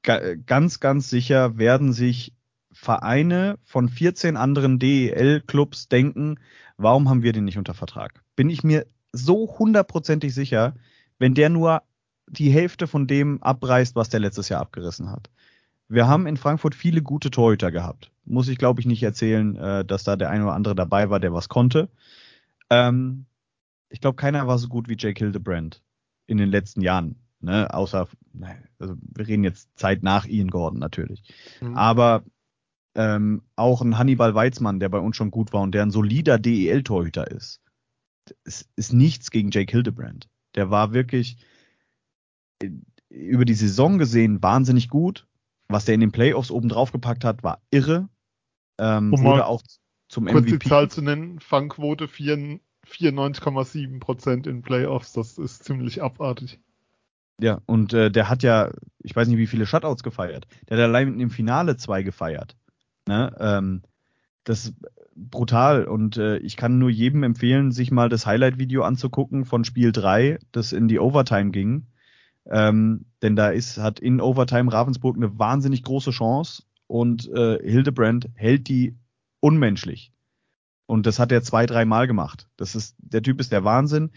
[0.02, 2.34] ganz, ganz sicher werden sich
[2.72, 6.38] Vereine von 14 anderen DEL-Clubs denken,
[6.76, 8.22] warum haben wir den nicht unter Vertrag?
[8.36, 10.74] Bin ich mir so hundertprozentig sicher,
[11.18, 11.82] wenn der nur
[12.26, 15.30] die Hälfte von dem abreißt, was der letztes Jahr abgerissen hat.
[15.88, 18.10] Wir haben in Frankfurt viele gute Torhüter gehabt.
[18.24, 21.20] Muss ich, glaube ich, nicht erzählen, äh, dass da der eine oder andere dabei war,
[21.20, 21.88] der was konnte.
[22.70, 23.26] Ähm,
[23.90, 25.82] ich glaube, keiner war so gut wie Jake Hildebrand
[26.26, 27.16] in den letzten Jahren.
[27.40, 27.72] Ne?
[27.72, 28.08] Außer,
[28.78, 31.22] also wir reden jetzt Zeit nach Ian Gordon natürlich.
[31.60, 31.76] Mhm.
[31.76, 32.24] Aber
[32.94, 36.38] ähm, auch ein Hannibal Weizmann, der bei uns schon gut war und der ein solider
[36.38, 37.60] DEL-Torhüter ist.
[38.44, 40.28] Es ist nichts gegen Jake Hildebrand.
[40.54, 41.36] Der war wirklich
[42.62, 42.70] äh,
[43.10, 45.26] über die Saison gesehen wahnsinnig gut.
[45.68, 48.08] Was der in den Playoffs oben drauf gepackt hat, war irre.
[48.78, 49.62] Ähm, um wurde auch
[50.08, 50.58] zum kurz MVP.
[50.58, 55.12] die Zahl zu nennen, Fangquote 94,7 Prozent in Playoffs.
[55.12, 56.60] Das ist ziemlich abartig.
[57.40, 58.70] Ja, und äh, der hat ja,
[59.02, 60.46] ich weiß nicht, wie viele Shutouts gefeiert.
[60.68, 62.56] Der hat allein im Finale zwei gefeiert.
[63.08, 63.34] Ne?
[63.38, 63.82] Ähm,
[64.44, 64.74] das ist
[65.16, 69.92] brutal und äh, ich kann nur jedem empfehlen, sich mal das Highlight-Video anzugucken von Spiel
[69.92, 71.86] 3, das in die Overtime ging.
[72.46, 78.28] Ähm, denn da ist, hat in Overtime Ravensburg eine wahnsinnig große Chance und äh, Hildebrand
[78.34, 78.96] hält die
[79.40, 80.12] unmenschlich.
[80.86, 82.48] Und das hat er zwei, dreimal gemacht.
[82.56, 84.10] Das ist, der Typ ist der Wahnsinn.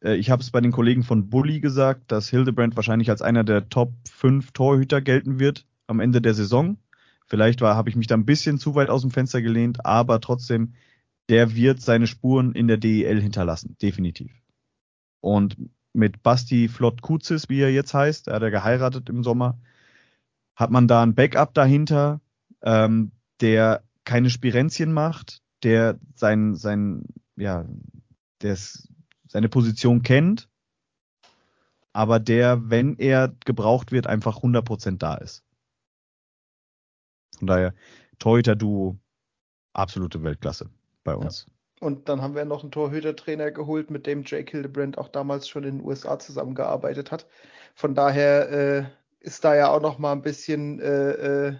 [0.00, 3.44] Äh, ich habe es bei den Kollegen von Bully gesagt, dass Hildebrand wahrscheinlich als einer
[3.44, 6.78] der Top 5 Torhüter gelten wird am Ende der Saison.
[7.26, 10.72] Vielleicht habe ich mich da ein bisschen zu weit aus dem Fenster gelehnt, aber trotzdem,
[11.28, 14.32] der wird seine Spuren in der DEL hinterlassen, definitiv.
[15.20, 15.56] Und
[15.92, 19.58] mit Basti Flott Kuzis, wie er jetzt heißt, er hat er geheiratet im Sommer,
[20.54, 22.20] hat man da ein Backup dahinter,
[22.62, 27.04] ähm, der keine Spirenzien macht, der sein, sein,
[27.36, 27.64] ja,
[28.42, 28.56] der
[29.26, 30.48] seine Position kennt,
[31.92, 35.44] aber der, wenn er gebraucht wird, einfach 100% da ist.
[37.38, 37.74] Von daher,
[38.18, 38.98] Torhüter-Duo,
[39.72, 40.70] absolute Weltklasse
[41.04, 41.46] bei uns.
[41.48, 41.57] Ja.
[41.80, 45.64] Und dann haben wir noch einen Torhüter-Trainer geholt, mit dem Jake Hildebrand auch damals schon
[45.64, 47.26] in den USA zusammengearbeitet hat.
[47.74, 48.84] Von daher äh,
[49.20, 51.10] ist da ja auch noch mal ein bisschen äh,
[51.48, 51.56] äh,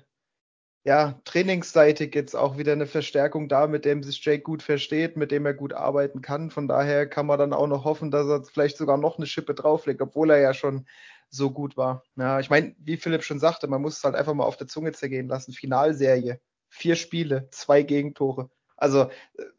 [0.84, 5.30] ja, trainingsseitig jetzt auch wieder eine Verstärkung da, mit dem sich Jake gut versteht, mit
[5.30, 6.50] dem er gut arbeiten kann.
[6.50, 9.54] Von daher kann man dann auch noch hoffen, dass er vielleicht sogar noch eine Schippe
[9.54, 10.86] drauflegt, obwohl er ja schon
[11.30, 12.04] so gut war.
[12.16, 14.66] Ja, ich meine, wie Philipp schon sagte, man muss es halt einfach mal auf der
[14.66, 15.52] Zunge zergehen lassen.
[15.52, 18.50] Finalserie, vier Spiele, zwei Gegentore.
[18.78, 19.10] Also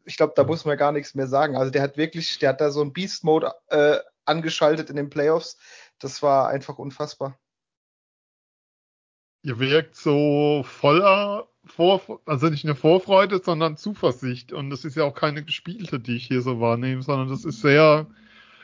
[0.04, 1.56] ich glaube, da muss man gar nichts mehr sagen.
[1.56, 5.58] Also der hat wirklich, der hat da so ein Beast-Mode äh, angeschaltet in den Playoffs.
[5.98, 7.38] Das war einfach unfassbar.
[9.42, 14.52] Ihr wirkt so voller vor, also nicht nur Vorfreude, sondern Zuversicht.
[14.52, 17.60] Und das ist ja auch keine gespielte, die ich hier so wahrnehme, sondern das ist
[17.60, 18.06] sehr,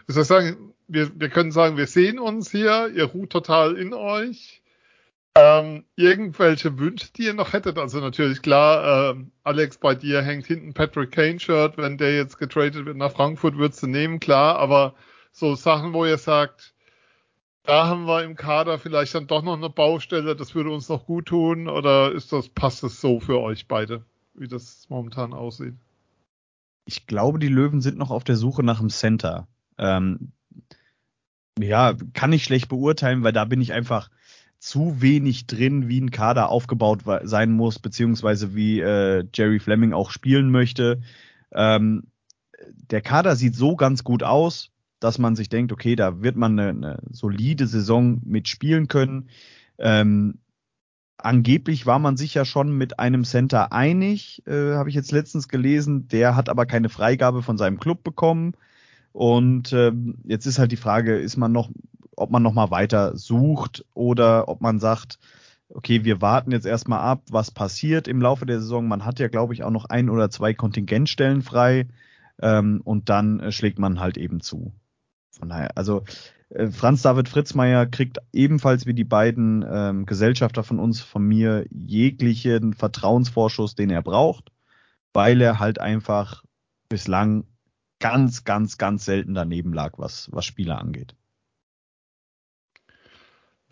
[0.07, 3.77] wie soll ich sagen, wir, wir können sagen, wir sehen uns hier, ihr ruht total
[3.77, 4.63] in euch.
[5.39, 7.77] Ähm, irgendwelche Wünsche, die ihr noch hättet?
[7.77, 11.77] Also natürlich klar, äh, Alex, bei dir hängt hinten Patrick Kane Shirt.
[11.77, 14.57] Wenn der jetzt getradet wird nach Frankfurt, würdest du nehmen, klar.
[14.57, 14.95] Aber
[15.33, 16.73] so Sachen, wo ihr sagt,
[17.65, 21.05] da haben wir im Kader vielleicht dann doch noch eine Baustelle, das würde uns noch
[21.05, 21.69] gut tun.
[21.69, 25.75] Oder ist das, passt es so für euch beide, wie das momentan aussieht?
[26.87, 29.49] Ich glaube, die Löwen sind noch auf der Suche nach einem Center.
[29.77, 30.33] Ähm,
[31.59, 34.09] ja, kann ich schlecht beurteilen, weil da bin ich einfach
[34.67, 40.11] zu wenig drin, wie ein Kader aufgebaut sein muss, beziehungsweise wie äh, Jerry Fleming auch
[40.11, 41.03] spielen möchte.
[41.53, 42.09] Ähm,
[42.91, 46.59] der Kader sieht so ganz gut aus, dass man sich denkt, okay, da wird man
[46.59, 49.29] eine, eine solide Saison mitspielen können.
[49.79, 50.41] Ähm,
[51.17, 55.47] angeblich war man sich ja schon mit einem Center einig, äh, habe ich jetzt letztens
[55.47, 56.09] gelesen.
[56.09, 58.55] Der hat aber keine Freigabe von seinem Club bekommen.
[59.13, 59.93] Und äh,
[60.25, 61.71] jetzt ist halt die Frage, ist man noch
[62.17, 65.19] ob man nochmal weiter sucht oder ob man sagt,
[65.69, 68.89] okay, wir warten jetzt erstmal ab, was passiert im Laufe der Saison.
[68.89, 71.89] Man hat ja, glaube ich, auch noch ein oder zwei Kontingentstellen frei
[72.41, 74.73] ähm, und dann äh, schlägt man halt eben zu.
[75.31, 76.05] Von daher, also
[76.51, 81.67] äh, Franz David Fritzmeier kriegt ebenfalls wie die beiden ähm, Gesellschafter von uns, von mir,
[81.71, 84.53] jeglichen Vertrauensvorschuss, den er braucht,
[85.13, 86.45] weil er halt einfach
[86.89, 87.45] bislang
[87.99, 91.15] ganz, ganz, ganz selten daneben lag, was, was Spieler angeht.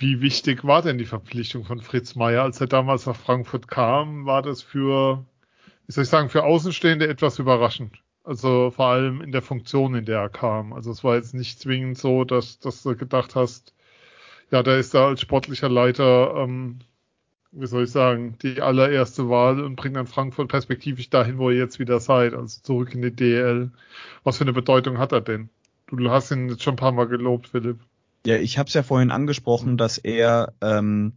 [0.04, 4.26] Wie wichtig war denn die Verpflichtung von Fritz Meier, als er damals nach Frankfurt kam?
[4.26, 5.24] War das für,
[5.86, 8.02] wie soll ich sagen, für Außenstehende etwas überraschend?
[8.22, 10.74] Also vor allem in der Funktion, in der er kam.
[10.74, 13.72] Also es war jetzt nicht zwingend so, dass, dass du gedacht hast,
[14.50, 16.80] ja, da ist er als sportlicher Leiter, ähm,
[17.52, 21.56] wie soll ich sagen, die allererste Wahl und bringt dann Frankfurt perspektivisch dahin, wo ihr
[21.56, 23.70] jetzt wieder seid, also zurück in die DL.
[24.22, 25.48] Was für eine Bedeutung hat er denn?
[25.86, 27.78] Du hast ihn jetzt schon ein paar Mal gelobt, Philipp.
[28.26, 31.12] Ja, ich habe es ja vorhin angesprochen, dass er, ähm,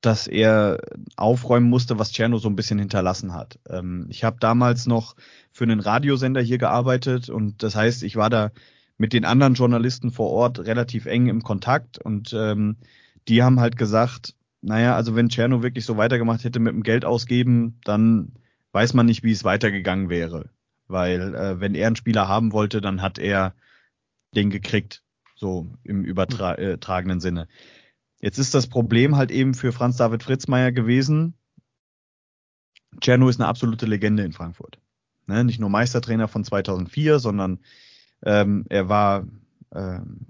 [0.00, 0.80] dass er
[1.16, 3.58] aufräumen musste, was Tscherno so ein bisschen hinterlassen hat.
[3.68, 5.16] Ähm, ich habe damals noch
[5.50, 8.52] für einen Radiosender hier gearbeitet und das heißt, ich war da
[8.96, 12.76] mit den anderen Journalisten vor Ort relativ eng im Kontakt und ähm,
[13.28, 17.04] die haben halt gesagt, naja, also wenn Tscherno wirklich so weitergemacht hätte mit dem Geld
[17.04, 18.34] ausgeben, dann
[18.72, 20.50] weiß man nicht, wie es weitergegangen wäre.
[20.86, 23.54] Weil äh, wenn er einen Spieler haben wollte, dann hat er
[24.34, 25.02] den gekriegt
[25.40, 27.48] so im übertragenen äh, Sinne.
[28.20, 31.34] Jetzt ist das Problem halt eben für Franz David Fritzmeier gewesen.
[33.00, 34.78] Czerno ist eine absolute Legende in Frankfurt.
[35.26, 35.42] Ne?
[35.44, 37.60] Nicht nur Meistertrainer von 2004, sondern
[38.22, 39.26] ähm, er war
[39.74, 40.26] ähm,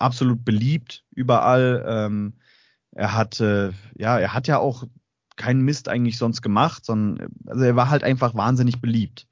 [0.00, 1.84] absolut beliebt überall.
[1.86, 2.34] Ähm,
[2.90, 4.82] er hatte, ja, er hat ja auch
[5.36, 9.28] keinen Mist eigentlich sonst gemacht, sondern also er war halt einfach wahnsinnig beliebt.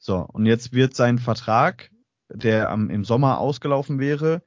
[0.00, 1.92] So, und jetzt wird sein Vertrag
[2.28, 4.42] der am, im Sommer ausgelaufen wäre,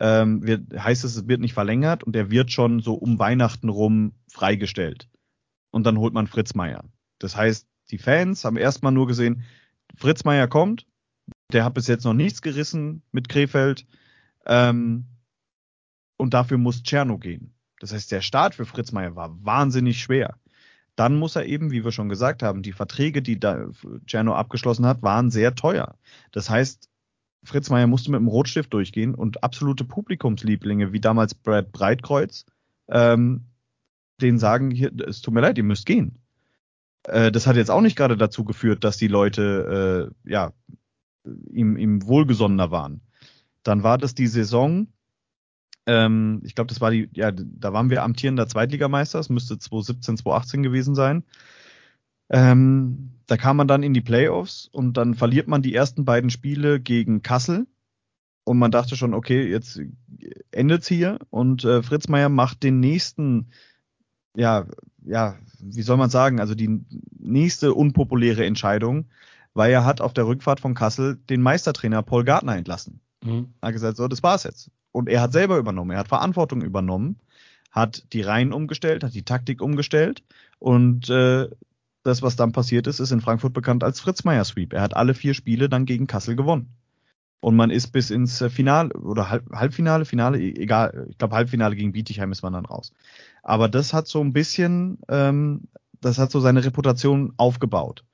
[0.00, 3.68] ähm, wird, heißt es, es wird nicht verlängert und der wird schon so um Weihnachten
[3.68, 5.08] rum freigestellt.
[5.70, 6.84] Und dann holt man Fritz Meier.
[7.18, 9.44] Das heißt, die Fans haben erstmal nur gesehen,
[9.96, 10.86] Fritz Meier kommt,
[11.52, 13.86] der hat bis jetzt noch nichts gerissen mit Krefeld
[14.46, 15.06] ähm,
[16.16, 17.54] und dafür muss Tscherno gehen.
[17.80, 20.38] Das heißt, der Start für Fritz Meier war wahnsinnig schwer.
[20.96, 23.40] Dann muss er eben, wie wir schon gesagt haben, die Verträge, die
[24.06, 25.96] Tscherno abgeschlossen hat, waren sehr teuer.
[26.30, 26.89] Das heißt,
[27.44, 32.44] Fritz Meier musste mit dem Rotstift durchgehen und absolute Publikumslieblinge, wie damals Brad Breitkreuz,
[32.88, 33.44] ähm,
[34.20, 36.18] denen sagen, hier, es tut mir leid, ihr müsst gehen.
[37.04, 40.52] Äh, das hat jetzt auch nicht gerade dazu geführt, dass die Leute äh, ja
[41.50, 43.00] ihm, ihm wohlgesonnener waren.
[43.62, 44.88] Dann war das die Saison,
[45.86, 50.18] ähm, ich glaube, das war die, ja, da waren wir amtierender Zweitligameister, es müsste 2017,
[50.18, 51.24] 2018 gewesen sein.
[52.28, 56.30] Ähm, da kam man dann in die Playoffs und dann verliert man die ersten beiden
[56.30, 57.68] Spiele gegen Kassel.
[58.42, 59.80] Und man dachte schon, okay, jetzt
[60.50, 61.20] endet's hier.
[61.30, 63.50] Und äh, Fritz Meier macht den nächsten,
[64.34, 64.66] ja,
[65.04, 66.84] ja, wie soll man sagen, also die
[67.20, 69.06] nächste unpopuläre Entscheidung,
[69.54, 72.98] weil er hat auf der Rückfahrt von Kassel den Meistertrainer Paul Gartner entlassen.
[73.22, 73.54] Mhm.
[73.62, 74.72] Hat gesagt, so, das war's jetzt.
[74.90, 77.20] Und er hat selber übernommen, er hat Verantwortung übernommen,
[77.70, 80.24] hat die Reihen umgestellt, hat die Taktik umgestellt
[80.58, 81.48] und äh,
[82.10, 84.72] das, was dann passiert ist, ist in Frankfurt bekannt als Fritz Meier Sweep.
[84.72, 86.74] Er hat alle vier Spiele dann gegen Kassel gewonnen.
[87.38, 91.76] Und man ist bis ins äh, Finale oder Halb, Halbfinale, Finale, egal, ich glaube Halbfinale
[91.76, 92.92] gegen Bietigheim ist man dann raus.
[93.42, 95.62] Aber das hat so ein bisschen, ähm,
[96.00, 98.04] das hat so seine Reputation aufgebaut.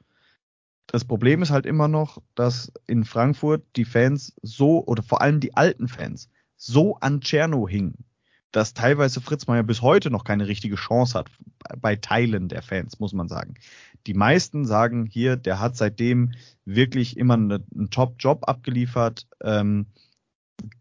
[0.87, 5.41] Das Problem ist halt immer noch, dass in Frankfurt die Fans so, oder vor allem
[5.41, 8.05] die alten Fans, so an Tscherno hingen
[8.57, 11.31] dass teilweise Fritz Meier bis heute noch keine richtige Chance hat,
[11.79, 13.53] bei Teilen der Fans, muss man sagen.
[14.07, 16.33] Die meisten sagen hier, der hat seitdem
[16.65, 19.27] wirklich immer eine, einen Top-Job abgeliefert.
[19.43, 19.89] Ähm,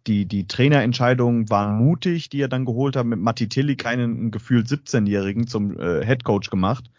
[0.08, 4.68] die, die Trainerentscheidungen waren mutig, die er dann geholt hat, mit Matti Tilly keinen gefühlt
[4.68, 6.90] 17-Jährigen zum äh, Headcoach gemacht.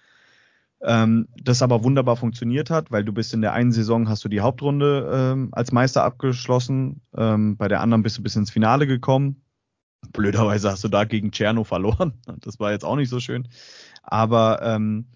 [0.83, 4.29] Ähm, das aber wunderbar funktioniert hat, weil du bist in der einen Saison hast du
[4.29, 8.87] die Hauptrunde ähm, als Meister abgeschlossen, ähm, bei der anderen bist du bis ins Finale
[8.87, 9.41] gekommen.
[10.13, 12.15] Blöderweise hast du da gegen Tscherno verloren.
[12.41, 13.49] Das war jetzt auch nicht so schön.
[14.03, 15.07] Aber ähm,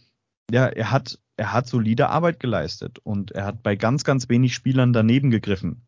[0.51, 4.55] ja, er hat, er hat solide Arbeit geleistet und er hat bei ganz, ganz wenig
[4.55, 5.87] Spielern daneben gegriffen.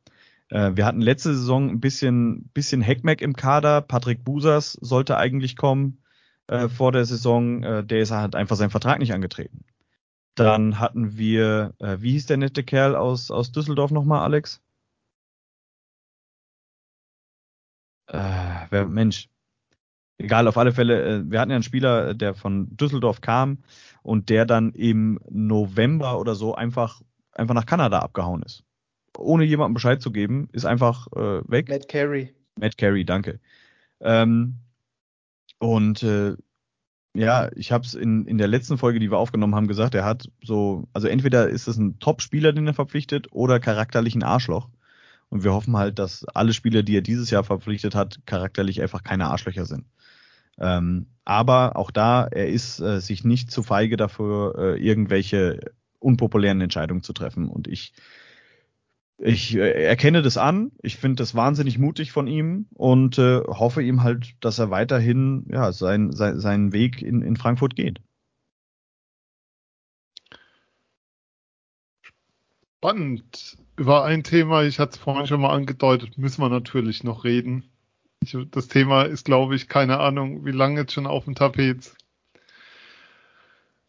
[0.48, 3.80] Äh, wir hatten letzte Saison ein bisschen, bisschen Heckmeck im Kader.
[3.80, 6.02] Patrick Busas sollte eigentlich kommen
[6.46, 7.62] äh, vor der Saison.
[7.62, 9.64] Äh, der ist halt einfach seinen Vertrag nicht angetreten.
[10.34, 14.60] Dann hatten wir, äh, wie hieß der nette Kerl aus, aus Düsseldorf nochmal, Alex?
[18.12, 19.28] Äh, wer, Mensch.
[20.18, 23.58] Egal, auf alle Fälle, äh, wir hatten ja einen Spieler, der von Düsseldorf kam
[24.02, 27.02] und der dann im November oder so einfach,
[27.32, 28.64] einfach nach Kanada abgehauen ist
[29.18, 31.68] ohne jemandem Bescheid zu geben, ist einfach äh, weg.
[31.68, 32.34] Matt Carey.
[32.58, 33.40] Matt Carey, danke.
[34.00, 34.58] Ähm,
[35.58, 36.36] und äh,
[37.14, 40.04] ja, ich habe es in, in der letzten Folge, die wir aufgenommen haben, gesagt, er
[40.04, 44.68] hat so, also entweder ist es ein Top-Spieler, den er verpflichtet, oder charakterlich ein Arschloch.
[45.32, 49.02] Und wir hoffen halt, dass alle Spieler, die er dieses Jahr verpflichtet hat, charakterlich einfach
[49.02, 49.86] keine Arschlöcher sind.
[50.58, 56.60] Ähm, aber auch da, er ist äh, sich nicht zu feige dafür, äh, irgendwelche unpopulären
[56.60, 57.48] Entscheidungen zu treffen.
[57.48, 57.94] Und ich
[59.16, 60.72] ich äh, erkenne das an.
[60.82, 65.46] Ich finde das wahnsinnig mutig von ihm und äh, hoffe ihm halt, dass er weiterhin
[65.50, 68.02] ja, sein, sein, seinen Weg in, in Frankfurt geht.
[72.76, 73.61] Spannend.
[73.76, 77.64] Über ein Thema, ich hatte es vorhin schon mal angedeutet, müssen wir natürlich noch reden.
[78.22, 81.94] Ich, das Thema ist, glaube ich, keine Ahnung, wie lange jetzt schon auf dem Tapet.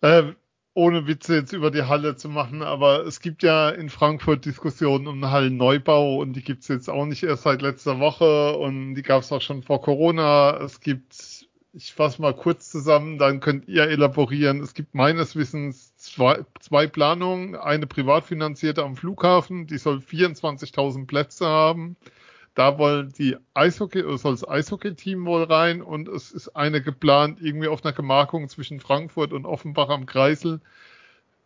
[0.02, 0.34] Äh,
[0.74, 5.08] ohne Witze jetzt über die Halle zu machen, aber es gibt ja in Frankfurt Diskussionen
[5.08, 9.04] um einen Hallenneubau und die gibt's jetzt auch nicht erst seit letzter Woche und die
[9.04, 10.58] gab's auch schon vor Corona.
[10.58, 14.62] Es gibt, ich fasse mal kurz zusammen, dann könnt ihr elaborieren.
[14.62, 21.08] Es gibt meines Wissens zwei, zwei Planungen, eine privat finanzierte am Flughafen, die soll 24.000
[21.08, 21.96] Plätze haben.
[22.56, 27.68] Da wollen die Eishockey, soll das Eishockey-Team wohl rein und es ist eine geplant, irgendwie
[27.68, 30.62] auf einer Gemarkung zwischen Frankfurt und Offenbach am Kreisel.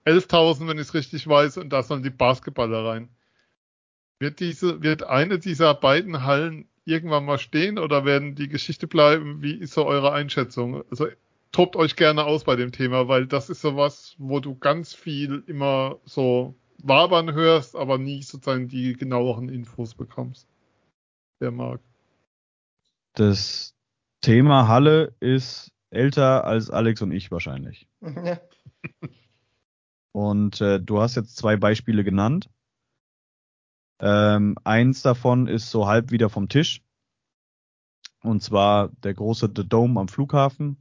[0.05, 3.09] 11.000, wenn ich es richtig weiß, und da sollen die Basketballer rein.
[4.19, 9.41] Wird diese, wird eine dieser beiden Hallen irgendwann mal stehen oder werden die Geschichte bleiben?
[9.41, 10.83] Wie ist so eure Einschätzung?
[10.89, 11.07] Also
[11.57, 15.43] tobt euch gerne aus bei dem Thema, weil das ist sowas, wo du ganz viel
[15.47, 20.47] immer so wabern hörst, aber nie sozusagen die genaueren Infos bekommst
[21.39, 21.81] wer mag.
[23.13, 23.73] Das
[24.21, 27.87] Thema Halle ist älter als Alex und ich wahrscheinlich.
[28.01, 28.39] Ja.
[30.11, 32.49] Und äh, du hast jetzt zwei Beispiele genannt.
[33.99, 36.81] Ähm, eins davon ist so halb wieder vom Tisch.
[38.23, 40.77] Und zwar der große The Dome am Flughafen.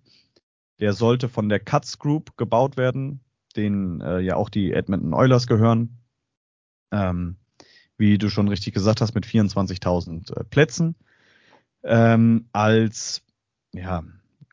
[0.81, 3.21] Der sollte von der Cuts Group gebaut werden,
[3.57, 5.99] denen äh, ja auch die Edmonton Oilers gehören.
[6.93, 7.37] Ähm,
[7.99, 10.97] wie du schon richtig gesagt hast, mit 24.000 äh, Plätzen
[11.83, 13.23] ähm, als
[13.73, 14.05] ja,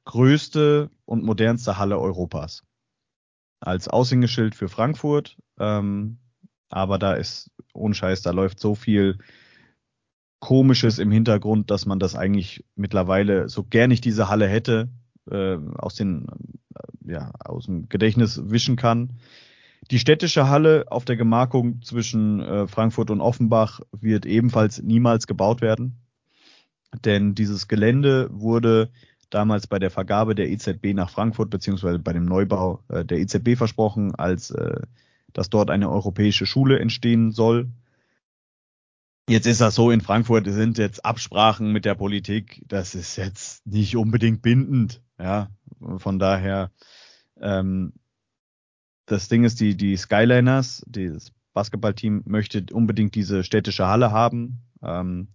[0.06, 2.64] größte und modernste Halle Europas.
[3.60, 6.20] Als Aushängeschild für Frankfurt, ähm,
[6.70, 9.18] aber da ist ohne Scheiß, da läuft so viel
[10.40, 14.90] Komisches im Hintergrund, dass man das eigentlich mittlerweile, so gern ich diese Halle hätte,
[15.30, 16.28] äh, aus den
[16.76, 19.20] äh, ja aus dem Gedächtnis wischen kann.
[19.92, 25.62] Die städtische Halle auf der Gemarkung zwischen äh, Frankfurt und Offenbach wird ebenfalls niemals gebaut
[25.62, 25.98] werden.
[27.04, 28.90] Denn dieses Gelände wurde
[29.30, 33.58] damals bei der Vergabe der EZB nach Frankfurt beziehungsweise bei dem Neubau äh, der EZB
[33.58, 34.82] versprochen, als äh,
[35.34, 37.72] dass dort eine europäische Schule entstehen soll.
[39.28, 43.66] Jetzt ist das so, in Frankfurt sind jetzt Absprachen mit der Politik, das ist jetzt
[43.66, 45.02] nicht unbedingt bindend.
[45.20, 45.50] Ja,
[45.98, 46.72] von daher
[47.40, 47.94] ähm,
[49.06, 54.62] das Ding ist, die, die Skyliners, das Basketballteam möchte unbedingt diese städtische Halle haben.
[54.82, 55.28] Ähm,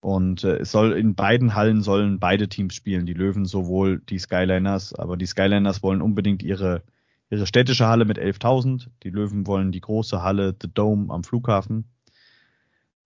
[0.00, 4.18] und äh, es soll in beiden Hallen sollen beide Teams spielen, die Löwen sowohl die
[4.18, 6.82] Skyliners, aber die Skyliners wollen unbedingt ihre
[7.30, 11.84] ihre städtische Halle mit 11.000, die Löwen wollen die große Halle The Dome am Flughafen.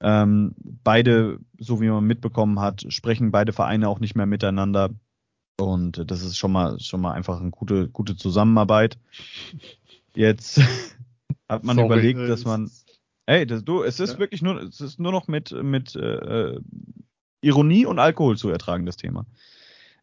[0.00, 4.90] Ähm, beide, so wie man mitbekommen hat, sprechen beide Vereine auch nicht mehr miteinander.
[5.58, 8.98] Und das ist schon mal, schon mal einfach eine gute, gute Zusammenarbeit.
[10.14, 10.60] Jetzt
[11.48, 12.70] hat man Sorry, überlegt, dass man,
[13.26, 14.18] ey, das, du, es ist ja.
[14.18, 16.58] wirklich nur, es ist nur noch mit, mit äh,
[17.40, 19.26] Ironie und Alkohol zu ertragen, das Thema.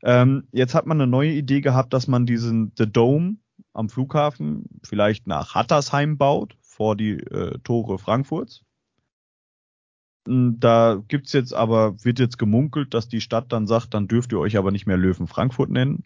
[0.03, 3.37] Ähm, jetzt hat man eine neue Idee gehabt, dass man diesen The Dome
[3.73, 8.63] am Flughafen vielleicht nach Hattersheim baut, vor die äh, Tore Frankfurts.
[10.25, 14.39] Da gibt's jetzt aber, wird jetzt gemunkelt, dass die Stadt dann sagt, dann dürft ihr
[14.39, 16.03] euch aber nicht mehr Löwen Frankfurt nennen.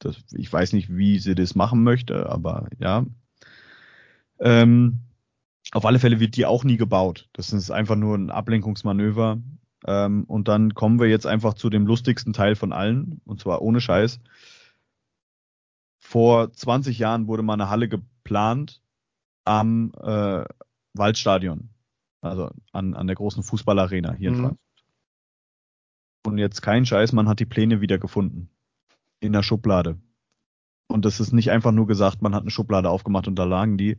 [0.00, 3.06] Das, ich weiß nicht, wie sie das machen möchte, aber ja.
[4.40, 5.00] Ähm,
[5.72, 7.28] auf alle Fälle wird die auch nie gebaut.
[7.32, 9.40] Das ist einfach nur ein Ablenkungsmanöver.
[9.86, 13.62] Ähm, und dann kommen wir jetzt einfach zu dem lustigsten Teil von allen, und zwar
[13.62, 14.20] ohne Scheiß.
[15.98, 18.80] Vor 20 Jahren wurde mal eine Halle geplant
[19.44, 20.44] am äh,
[20.94, 21.70] Waldstadion.
[22.28, 24.40] Also an, an der großen Fußballarena hier in Mhm.
[24.40, 24.60] Frankfurt.
[26.26, 28.50] Und jetzt kein Scheiß, man hat die Pläne wieder gefunden.
[29.20, 29.98] In der Schublade.
[30.86, 33.76] Und das ist nicht einfach nur gesagt, man hat eine Schublade aufgemacht und da lagen
[33.78, 33.98] die.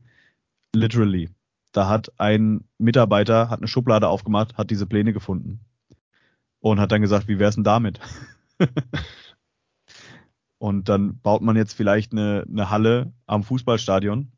[0.73, 1.30] Literally.
[1.71, 5.59] Da hat ein Mitarbeiter, hat eine Schublade aufgemacht, hat diese Pläne gefunden.
[6.59, 7.99] Und hat dann gesagt, wie wär's denn damit?
[10.57, 14.32] und dann baut man jetzt vielleicht eine, eine Halle am Fußballstadion.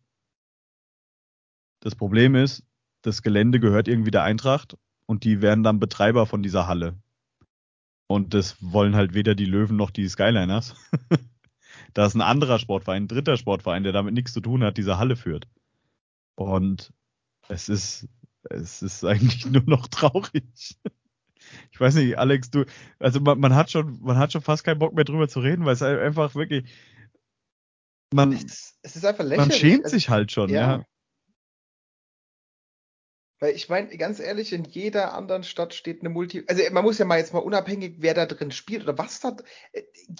[1.80, 2.64] Das Problem ist,
[3.02, 6.96] das Gelände gehört irgendwie der Eintracht und die werden dann Betreiber von dieser Halle.
[8.08, 10.76] Und das wollen halt weder die Löwen noch die Skyliners.
[11.94, 14.98] da ist ein anderer Sportverein, ein dritter Sportverein, der damit nichts zu tun hat, diese
[14.98, 15.48] Halle führt.
[16.36, 16.94] Und
[17.48, 18.08] es ist,
[18.44, 20.78] es ist eigentlich nur noch traurig.
[21.72, 22.66] Ich weiß nicht, Alex, du,
[23.00, 25.66] also man, man hat schon, man hat schon fast keinen Bock mehr drüber zu reden,
[25.66, 26.70] weil es einfach wirklich,
[28.14, 30.78] man, Es ist, es man schämt Also, sich halt schon, ja.
[30.78, 30.86] ja.
[33.44, 36.44] Weil ich meine, ganz ehrlich, in jeder anderen Stadt steht eine Multi.
[36.48, 39.36] Also man muss ja mal jetzt mal unabhängig, wer da drin spielt oder was da.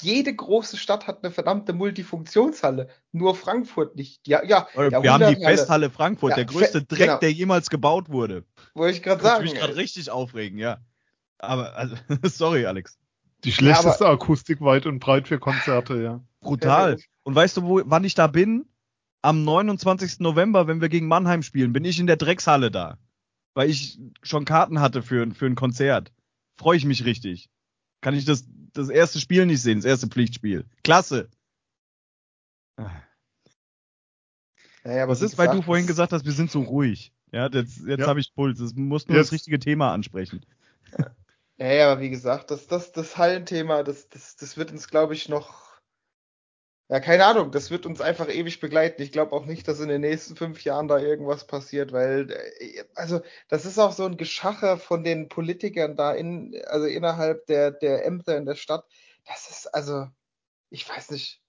[0.02, 2.90] Jede große Stadt hat eine verdammte Multifunktionshalle.
[3.12, 4.28] Nur Frankfurt nicht.
[4.28, 4.68] Ja, ja.
[4.76, 7.20] Wir haben die Festhalle Frankfurt, Ja, der größte Fe- Dreck, genau.
[7.20, 8.44] der jemals gebaut wurde.
[8.74, 9.44] Wollte ich gerade Würde sagen.
[9.44, 10.80] mich gerade richtig aufregen, ja.
[11.38, 12.98] Aber, also, sorry, Alex.
[13.44, 16.22] Die schlechteste Akustik weit und breit für Konzerte, ja.
[16.40, 16.94] Brutal.
[16.98, 18.66] Ja, Und weißt du, wo, wann ich da bin?
[19.22, 20.22] Am 29.
[20.22, 22.98] November, wenn wir gegen Mannheim spielen, bin ich in der Dreckshalle da.
[23.54, 26.12] Weil ich schon Karten hatte für, für ein Konzert.
[26.58, 27.50] Freue ich mich richtig.
[28.02, 30.66] Kann ich das, das erste Spiel nicht sehen, das erste Pflichtspiel.
[30.84, 31.30] Klasse.
[34.84, 37.14] naja, aber Was wie ist, weil du vorhin das- gesagt hast, wir sind so ruhig.
[37.32, 38.08] Ja, jetzt, jetzt Ja.
[38.08, 38.60] habe ich Puls.
[38.60, 40.46] Es muss nur Jetzt- das richtige Thema ansprechen.
[41.58, 45.14] Ja, ja, aber wie gesagt, das, das, das Hallenthema, das, das, das wird uns, glaube
[45.14, 45.71] ich, noch.
[46.92, 49.02] Ja, keine Ahnung, das wird uns einfach ewig begleiten.
[49.02, 52.30] Ich glaube auch nicht, dass in den nächsten fünf Jahren da irgendwas passiert, weil,
[52.60, 57.46] äh, also, das ist auch so ein Geschacher von den Politikern da in, also innerhalb
[57.48, 58.86] der, der Ämter in der Stadt.
[59.26, 60.08] Das ist, also,
[60.70, 61.42] ich weiß nicht.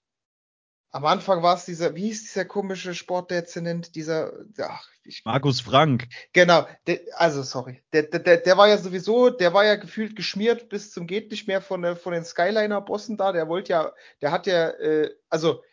[0.93, 6.07] Am Anfang war es dieser, wie hieß dieser komische Sportdezernent, dieser, ach, ich, Markus Frank.
[6.33, 10.15] Genau, der, also sorry, der, der, der der war ja sowieso, der war ja gefühlt
[10.15, 13.31] geschmiert bis zum geht nicht mehr von, der, von den Skyliner-Bossen da.
[13.31, 13.91] Der wollte ja,
[14.21, 15.63] der hat ja, äh, also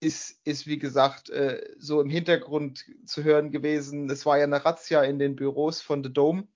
[0.00, 4.10] ist, ist wie gesagt äh, so im Hintergrund zu hören gewesen.
[4.10, 6.48] Es war ja eine Razzia in den Büros von The Dome.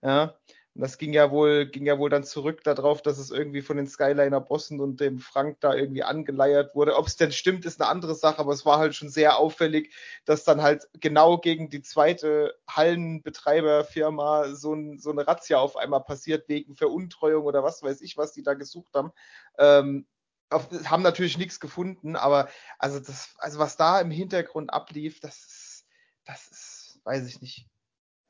[0.00, 0.38] Ja,
[0.78, 3.76] und das ging ja wohl, ging ja wohl dann zurück darauf, dass es irgendwie von
[3.76, 6.94] den Skyliner-Bossen und dem Frank da irgendwie angeleiert wurde.
[6.94, 9.92] Ob es denn stimmt, ist eine andere Sache, aber es war halt schon sehr auffällig,
[10.24, 16.04] dass dann halt genau gegen die zweite Hallenbetreiberfirma so, ein, so eine Razzia auf einmal
[16.04, 19.10] passiert, wegen Veruntreuung oder was weiß ich, was die da gesucht haben.
[19.58, 20.06] Ähm,
[20.48, 22.48] auf, haben natürlich nichts gefunden, aber
[22.78, 25.86] also das, also was da im Hintergrund ablief, das ist,
[26.24, 27.66] das ist, weiß ich nicht.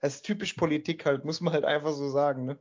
[0.01, 2.59] Das ist typisch Politik halt, muss man halt einfach so sagen, ne?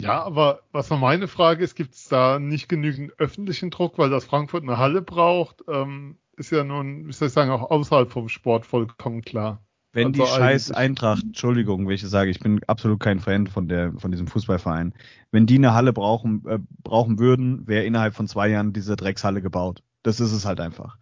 [0.00, 4.10] Ja, aber was noch meine Frage ist, gibt es da nicht genügend öffentlichen Druck, weil
[4.10, 5.64] das Frankfurt eine Halle braucht?
[5.66, 9.64] Ähm, ist ja nun, wie soll ich sagen, auch außerhalb vom Sport vollkommen klar.
[9.92, 13.18] Wenn die Also scheiß eigentlich- Eintracht, Entschuldigung, wenn ich das sage, ich bin absolut kein
[13.18, 14.94] Fan von der, von diesem Fußballverein.
[15.32, 19.42] Wenn die eine Halle brauchen, äh, brauchen würden, wäre innerhalb von zwei Jahren diese Dreckshalle
[19.42, 19.82] gebaut.
[20.04, 20.98] Das ist es halt einfach.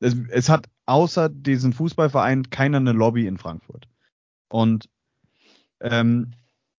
[0.00, 3.88] Es, es hat außer diesem Fußballverein keiner eine Lobby in Frankfurt.
[4.48, 4.88] Und
[5.80, 6.32] ähm,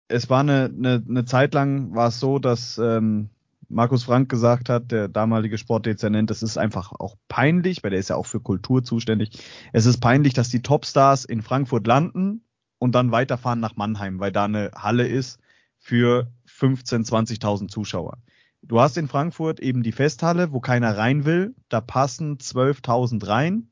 [0.07, 3.29] es war eine, eine, eine Zeit lang war es so, dass ähm,
[3.67, 8.09] Markus Frank gesagt hat, der damalige Sportdezernent, das ist einfach auch peinlich, weil der ist
[8.09, 9.39] ja auch für Kultur zuständig.
[9.73, 12.43] Es ist peinlich, dass die Topstars in Frankfurt landen
[12.77, 15.39] und dann weiterfahren nach Mannheim, weil da eine Halle ist
[15.77, 18.17] für 15.000, 20.000 Zuschauer.
[18.61, 21.55] Du hast in Frankfurt eben die Festhalle, wo keiner rein will.
[21.69, 23.69] Da passen 12.000 rein.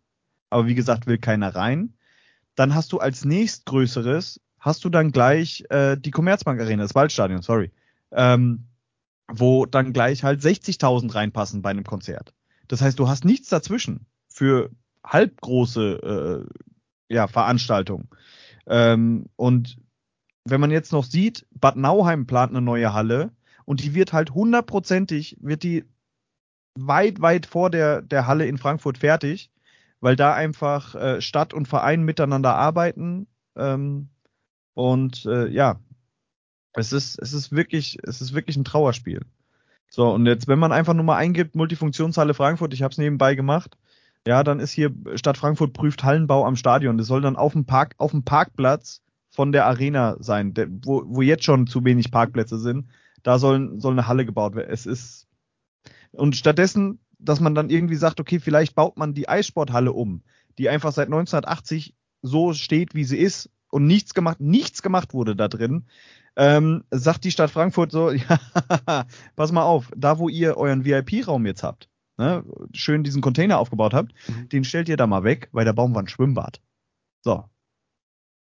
[0.54, 1.96] Aber wie gesagt, will keiner rein.
[2.54, 7.42] Dann hast du als nächstgrößeres, hast du dann gleich äh, die Commerzbank Arena, das Waldstadion,
[7.42, 7.72] sorry.
[8.12, 8.68] Ähm,
[9.28, 12.36] wo dann gleich halt 60.000 reinpassen bei einem Konzert.
[12.68, 14.70] Das heißt, du hast nichts dazwischen für
[15.04, 16.46] halbgroße
[17.10, 18.10] äh, ja, Veranstaltungen.
[18.68, 19.78] Ähm, und
[20.46, 23.32] wenn man jetzt noch sieht, Bad Nauheim plant eine neue Halle
[23.66, 25.86] und die wird halt hundertprozentig, wird die
[26.76, 29.50] weit, weit vor der, der Halle in Frankfurt fertig,
[30.04, 33.28] weil da einfach äh, Stadt und Verein miteinander arbeiten.
[33.56, 34.10] Ähm,
[34.76, 35.80] Und äh, ja,
[36.74, 39.22] es ist, es ist wirklich, es ist wirklich ein Trauerspiel.
[39.90, 43.36] So, und jetzt, wenn man einfach nur mal eingibt, Multifunktionshalle Frankfurt, ich habe es nebenbei
[43.36, 43.78] gemacht,
[44.28, 46.98] ja, dann ist hier Stadt Frankfurt prüft Hallenbau am Stadion.
[46.98, 51.04] Das soll dann auf dem Park, auf dem Parkplatz von der Arena sein, der, wo,
[51.06, 52.90] wo jetzt schon zu wenig Parkplätze sind.
[53.22, 54.72] Da soll, soll eine Halle gebaut werden.
[54.72, 55.28] Es ist
[56.12, 60.24] und stattdessen, dass man dann irgendwie sagt, okay, vielleicht baut man die Eissporthalle um,
[60.58, 65.36] die einfach seit 1980 so steht, wie sie ist und nichts gemacht, nichts gemacht wurde
[65.36, 65.86] da drin.
[66.36, 68.40] Ähm, sagt die Stadt Frankfurt so, ja,
[69.36, 72.44] pass mal auf, da wo ihr euren VIP-Raum jetzt habt, ne,
[72.74, 74.50] schön diesen Container aufgebaut habt, mhm.
[74.50, 76.62] den stellt ihr da mal weg, weil der Baum war ein Schwimmbad.
[77.22, 77.46] So.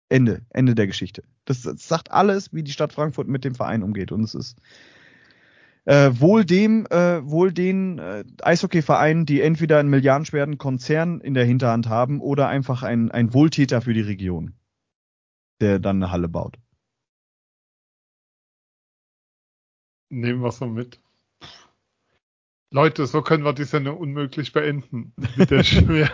[0.08, 1.22] Ende, Ende der Geschichte.
[1.44, 4.10] Das, das sagt alles, wie die Stadt Frankfurt mit dem Verein umgeht.
[4.10, 4.58] Und es ist
[5.85, 11.45] äh, wohl dem, äh, wohl den äh, Eishockeyvereinen, die entweder einen milliardenschweren Konzern in der
[11.45, 14.55] Hinterhand haben oder einfach ein, ein Wohltäter für die Region,
[15.61, 16.59] der dann eine Halle baut.
[20.11, 21.01] Nehmen wir so mit.
[22.70, 26.12] Leute, so können wir die Sendung unmöglich beenden mit der Schwer.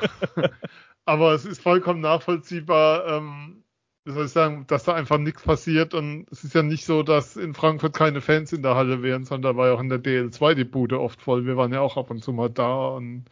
[1.05, 3.64] Aber es ist vollkommen nachvollziehbar, ähm,
[4.05, 7.02] wie soll ich sagen, dass da einfach nichts passiert und es ist ja nicht so,
[7.02, 9.88] dass in Frankfurt keine Fans in der Halle wären, sondern da war ja auch in
[9.88, 11.46] der DL2 die Bude oft voll.
[11.46, 13.24] Wir waren ja auch ab und zu mal da und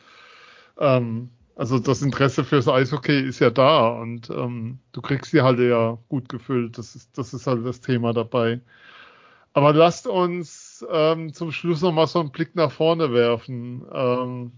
[0.79, 5.69] ähm, also das Interesse fürs Eishockey ist ja da und ähm, du kriegst die Halle
[5.69, 6.79] ja gut gefüllt.
[6.79, 8.61] Das ist, das ist halt das Thema dabei.
[9.53, 13.85] Aber lasst uns ähm, zum Schluss nochmal so einen Blick nach vorne werfen.
[13.93, 14.53] Ähm,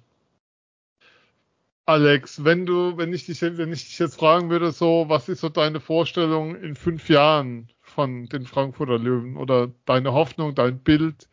[1.86, 5.40] Alex, wenn du, wenn ich dich, wenn ich dich jetzt fragen würde, so, was ist
[5.40, 11.28] so deine Vorstellung in fünf Jahren von den Frankfurter Löwen oder deine Hoffnung, dein Bild?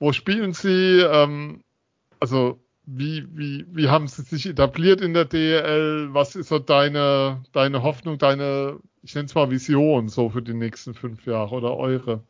[0.00, 1.00] Wo spielen sie?
[1.00, 1.62] Ähm,
[2.20, 6.08] also wie, wie, wie haben sie sich etabliert in der DL?
[6.12, 10.54] Was ist so deine, deine Hoffnung, deine, ich nenne es mal Vision so für die
[10.54, 12.24] nächsten fünf Jahre oder eure?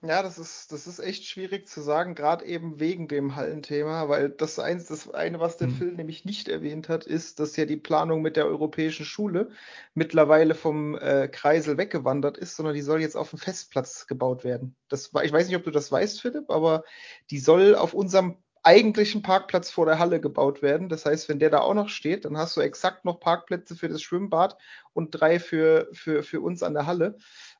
[0.00, 4.30] Ja, das ist, das ist echt schwierig zu sagen, gerade eben wegen dem Hallenthema, weil
[4.30, 5.74] das, eins, das eine, was der mhm.
[5.74, 9.50] Film nämlich nicht erwähnt hat, ist, dass ja die Planung mit der europäischen Schule
[9.94, 14.76] mittlerweile vom äh, Kreisel weggewandert ist, sondern die soll jetzt auf dem Festplatz gebaut werden.
[14.88, 16.84] Das war, ich weiß nicht, ob du das weißt, Philipp, aber
[17.32, 20.88] die soll auf unserem eigentlichen Parkplatz vor der Halle gebaut werden.
[20.88, 23.88] Das heißt, wenn der da auch noch steht, dann hast du exakt noch Parkplätze für
[23.88, 24.56] das Schwimmbad
[24.92, 27.16] und drei für, für, für uns an der Halle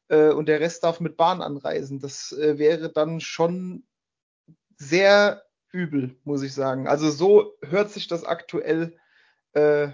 [0.08, 2.00] äh, und der Rest darf mit Bahn anreisen.
[2.00, 3.84] Das äh, wäre dann schon
[4.76, 5.42] sehr
[5.72, 6.88] übel, muss ich sagen.
[6.88, 8.96] Also so hört sich das aktuell.
[9.52, 9.88] Äh,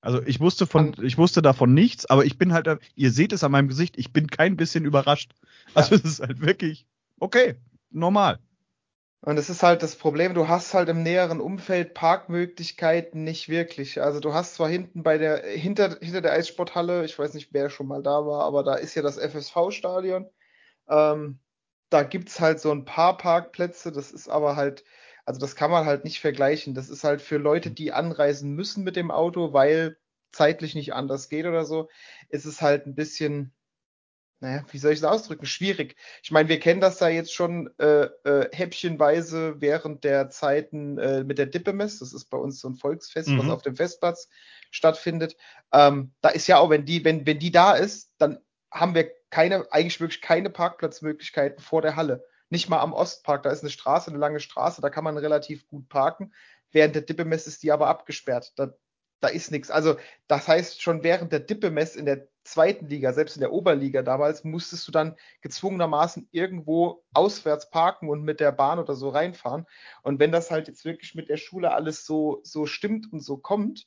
[0.00, 3.32] also ich wusste von, an, ich wusste davon nichts, aber ich bin halt, ihr seht
[3.32, 5.32] es an meinem Gesicht, ich bin kein bisschen überrascht.
[5.74, 6.00] Also ja.
[6.02, 6.86] es ist halt wirklich
[7.18, 7.56] okay,
[7.90, 8.38] normal.
[9.26, 14.00] Und es ist halt das Problem, du hast halt im näheren Umfeld Parkmöglichkeiten nicht wirklich.
[14.00, 17.68] Also du hast zwar hinten bei der, hinter, hinter der Eissporthalle, ich weiß nicht, wer
[17.68, 20.30] schon mal da war, aber da ist ja das FSV-Stadion.
[20.88, 21.40] Ähm,
[21.90, 24.84] da gibt's halt so ein paar Parkplätze, das ist aber halt,
[25.24, 26.74] also das kann man halt nicht vergleichen.
[26.74, 29.98] Das ist halt für Leute, die anreisen müssen mit dem Auto, weil
[30.32, 31.88] zeitlich nicht anders geht oder so,
[32.28, 33.55] ist es halt ein bisschen,
[34.40, 35.46] naja, wie soll ich es ausdrücken?
[35.46, 35.96] Schwierig.
[36.22, 41.24] Ich meine, wir kennen das da jetzt schon äh, äh, häppchenweise während der Zeiten äh,
[41.24, 42.00] mit der Dippemess.
[42.00, 43.38] Das ist bei uns so ein Volksfest, mhm.
[43.38, 44.28] was auf dem Festplatz
[44.70, 45.36] stattfindet.
[45.72, 48.38] Ähm, da ist ja auch, wenn die, wenn, wenn die da ist, dann
[48.70, 52.24] haben wir keine, eigentlich wirklich keine Parkplatzmöglichkeiten vor der Halle.
[52.50, 55.66] Nicht mal am Ostpark, da ist eine Straße, eine lange Straße, da kann man relativ
[55.66, 56.32] gut parken.
[56.72, 58.52] Während der Dippemess ist die aber abgesperrt.
[58.56, 58.74] Da,
[59.20, 59.70] da ist nichts.
[59.70, 59.96] Also,
[60.28, 64.44] das heißt, schon während der Dippemess in der zweiten Liga, selbst in der Oberliga damals,
[64.44, 69.66] musstest du dann gezwungenermaßen irgendwo auswärts parken und mit der Bahn oder so reinfahren.
[70.02, 73.36] Und wenn das halt jetzt wirklich mit der Schule alles so, so stimmt und so
[73.36, 73.86] kommt,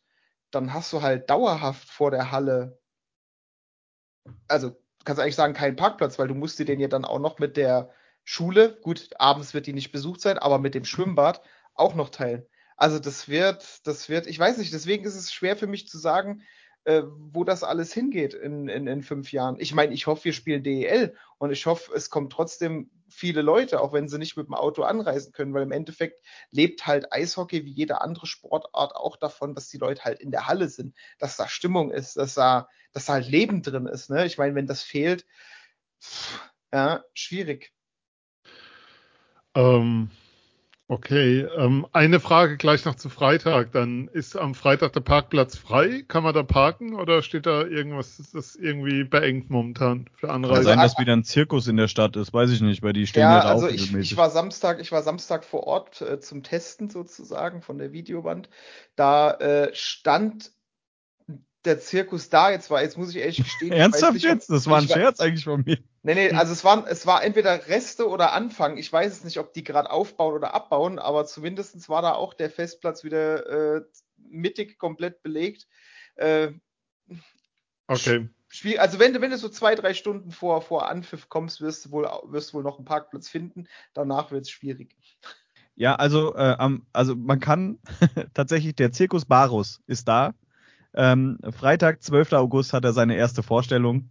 [0.52, 2.80] dann hast du halt dauerhaft vor der Halle,
[4.48, 4.76] also
[5.06, 7.40] kannst du eigentlich sagen, keinen Parkplatz, weil du musst dir den ja dann auch noch
[7.40, 7.92] mit der
[8.24, 11.42] Schule, gut, abends wird die nicht besucht sein, aber mit dem Schwimmbad
[11.74, 12.46] auch noch teilen.
[12.80, 15.98] Also das wird, das wird, ich weiß nicht, deswegen ist es schwer für mich zu
[15.98, 16.44] sagen,
[16.86, 19.58] äh, wo das alles hingeht in, in, in fünf Jahren.
[19.60, 23.82] Ich meine, ich hoffe, wir spielen DEL und ich hoffe, es kommen trotzdem viele Leute,
[23.82, 26.22] auch wenn sie nicht mit dem Auto anreisen können, weil im Endeffekt
[26.52, 30.48] lebt halt Eishockey wie jede andere Sportart auch davon, dass die Leute halt in der
[30.48, 34.10] Halle sind, dass da Stimmung ist, dass da, dass da halt Leben drin ist.
[34.10, 34.26] Ne?
[34.26, 35.26] Ich meine, wenn das fehlt,
[36.72, 37.74] ja, schwierig.
[39.54, 40.12] Ähm,
[40.92, 43.72] Okay, ähm, eine Frage gleich noch zu Freitag.
[43.74, 46.04] Dann ist am Freitag der Parkplatz frei.
[46.08, 50.56] Kann man da parken oder steht da irgendwas, ist das irgendwie beengt momentan für Anreise?
[50.56, 53.06] Kann sein, dass wieder ein Zirkus in der Stadt ist, weiß ich nicht, weil die
[53.06, 56.42] stehen ja, ja also ich, ich war Samstag, ich war Samstag vor Ort äh, zum
[56.42, 58.50] Testen sozusagen von der Videowand.
[58.96, 60.52] Da äh, stand
[61.66, 62.82] der Zirkus da jetzt war.
[62.82, 63.74] Jetzt muss ich ehrlich gestehen.
[63.74, 64.50] Ernsthaft nicht, jetzt?
[64.50, 65.78] Das war ein Scherz eigentlich von mir.
[66.02, 68.78] Nee, nee, also es waren, es war entweder Reste oder Anfang.
[68.78, 72.34] Ich weiß es nicht, ob die gerade aufbauen oder abbauen, aber zumindestens war da auch
[72.34, 73.82] der Festplatz wieder äh,
[74.18, 75.68] mittig komplett belegt.
[76.16, 76.52] Äh,
[77.88, 78.30] okay.
[78.48, 78.80] Schwierig.
[78.80, 81.92] Also wenn du, wenn du so zwei, drei Stunden vor, vor Anpfiff kommst, wirst du
[81.92, 83.68] wohl, wirst du wohl noch einen Parkplatz finden.
[83.94, 84.96] Danach wird es schwierig.
[85.76, 86.56] Ja, also, äh,
[86.94, 87.80] also man kann
[88.34, 90.34] tatsächlich, der Zirkus Barus ist da.
[90.94, 92.34] Ähm, Freitag, 12.
[92.34, 94.10] August, hat er seine erste Vorstellung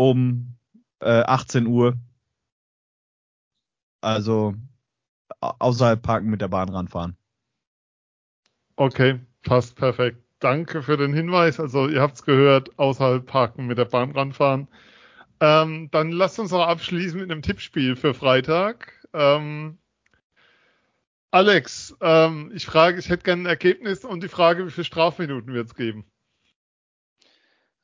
[0.00, 0.56] um
[1.00, 1.98] äh, 18 Uhr.
[4.00, 4.54] Also
[5.40, 7.18] außerhalb parken mit der Bahn ranfahren.
[8.76, 10.24] Okay, passt perfekt.
[10.38, 11.60] Danke für den Hinweis.
[11.60, 14.68] Also ihr habt es gehört, außerhalb parken mit der Bahn ranfahren.
[15.38, 19.06] Ähm, dann lasst uns noch abschließen mit einem Tippspiel für Freitag.
[19.12, 19.76] Ähm,
[21.30, 25.52] Alex, ähm, ich frage, ich hätte gerne ein Ergebnis und die Frage, wie viele Strafminuten
[25.52, 26.10] wird es geben?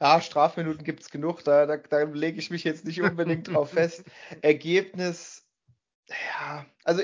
[0.01, 3.71] Ja, Strafminuten gibt es genug, da, da, da lege ich mich jetzt nicht unbedingt drauf
[3.71, 4.05] fest.
[4.43, 5.47] Ergebnis,
[6.09, 7.03] ja, also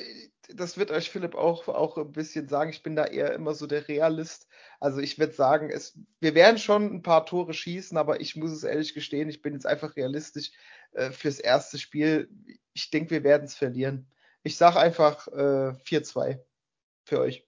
[0.49, 2.71] das wird euch Philipp auch, auch ein bisschen sagen.
[2.71, 4.49] Ich bin da eher immer so der Realist.
[4.81, 8.51] Also ich würde sagen, es, wir werden schon ein paar Tore schießen, aber ich muss
[8.51, 10.51] es ehrlich gestehen, ich bin jetzt einfach realistisch
[10.93, 12.29] äh, fürs erste Spiel.
[12.73, 14.07] Ich denke, wir werden es verlieren.
[14.43, 16.41] Ich sage einfach äh, 4-2
[17.05, 17.47] für euch.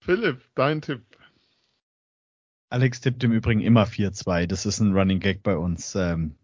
[0.00, 1.17] Philipp, dein Tipp.
[2.70, 4.46] Alex tippt im Übrigen immer 4-2.
[4.46, 5.94] Das ist ein Running Gag bei uns.
[5.94, 6.34] Ähm,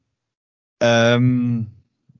[0.81, 1.67] ähm,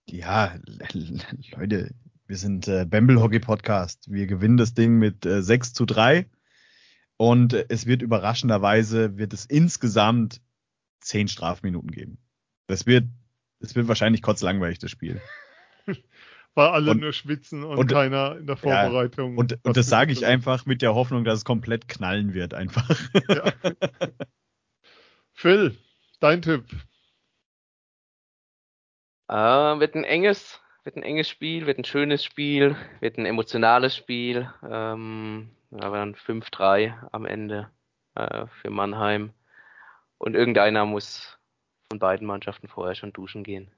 [0.09, 0.55] ja,
[1.57, 1.95] Leute,
[2.27, 4.11] wir sind äh, Bamble Hockey Podcast.
[4.11, 6.29] Wir gewinnen das Ding mit äh, 6 zu 3.
[7.17, 10.43] Und äh, es wird überraschenderweise, wird es insgesamt
[11.01, 12.19] 10 Strafminuten geben.
[12.67, 13.07] Das wird,
[13.61, 15.21] das wird wahrscheinlich kotzlangweilig, das Spiel.
[16.55, 19.33] Weil alle und, nur schwitzen und, und, keiner in der Vorbereitung.
[19.33, 22.55] Ja, und, und das sage ich einfach mit der Hoffnung, dass es komplett knallen wird,
[22.55, 22.89] einfach.
[23.29, 23.53] Ja.
[25.33, 25.77] Phil,
[26.21, 26.65] dein Tipp.
[29.29, 33.97] Äh, wird ein enges, wird ein enges Spiel, wird ein schönes Spiel, wird ein emotionales
[33.97, 34.49] Spiel.
[34.63, 37.69] Ähm, aber dann 5-3 am Ende
[38.15, 39.33] äh, für Mannheim.
[40.19, 41.37] Und irgendeiner muss
[41.89, 43.73] von beiden Mannschaften vorher schon duschen gehen.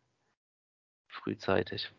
[1.09, 1.91] Frühzeitig.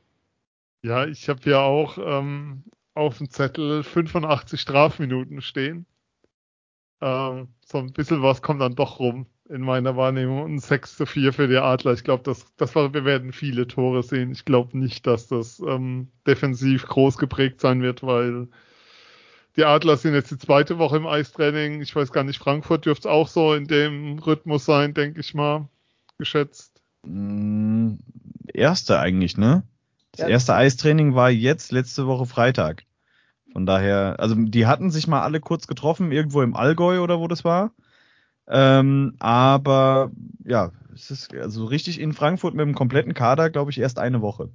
[0.84, 2.63] Ja, ich habe hier auch ähm,
[2.93, 5.86] auf dem Zettel 85 Strafminuten stehen.
[7.01, 10.43] Ähm, so ein bisschen was kommt dann doch rum in meiner Wahrnehmung.
[10.43, 11.93] Und 6 zu 4 für die Adler.
[11.93, 14.32] Ich glaube, das, das war, wir werden viele Tore sehen.
[14.32, 18.47] Ich glaube nicht, dass das ähm, defensiv groß geprägt sein wird, weil
[19.55, 21.82] die Adler sind jetzt die zweite Woche im Eistraining.
[21.82, 25.34] Ich weiß gar nicht, Frankfurt dürfte es auch so in dem Rhythmus sein, denke ich
[25.34, 25.67] mal,
[26.19, 26.82] geschätzt.
[27.03, 27.95] Mm,
[28.53, 29.63] erste eigentlich, ne?
[30.18, 30.30] Das ja.
[30.30, 32.86] erste Eistraining war jetzt letzte Woche Freitag.
[33.53, 37.28] Von daher, also die hatten sich mal alle kurz getroffen, irgendwo im Allgäu oder wo
[37.28, 37.72] das war.
[38.47, 40.11] Ähm, aber
[40.43, 44.22] ja, es ist also richtig in Frankfurt mit dem kompletten Kader, glaube ich, erst eine
[44.22, 44.49] Woche.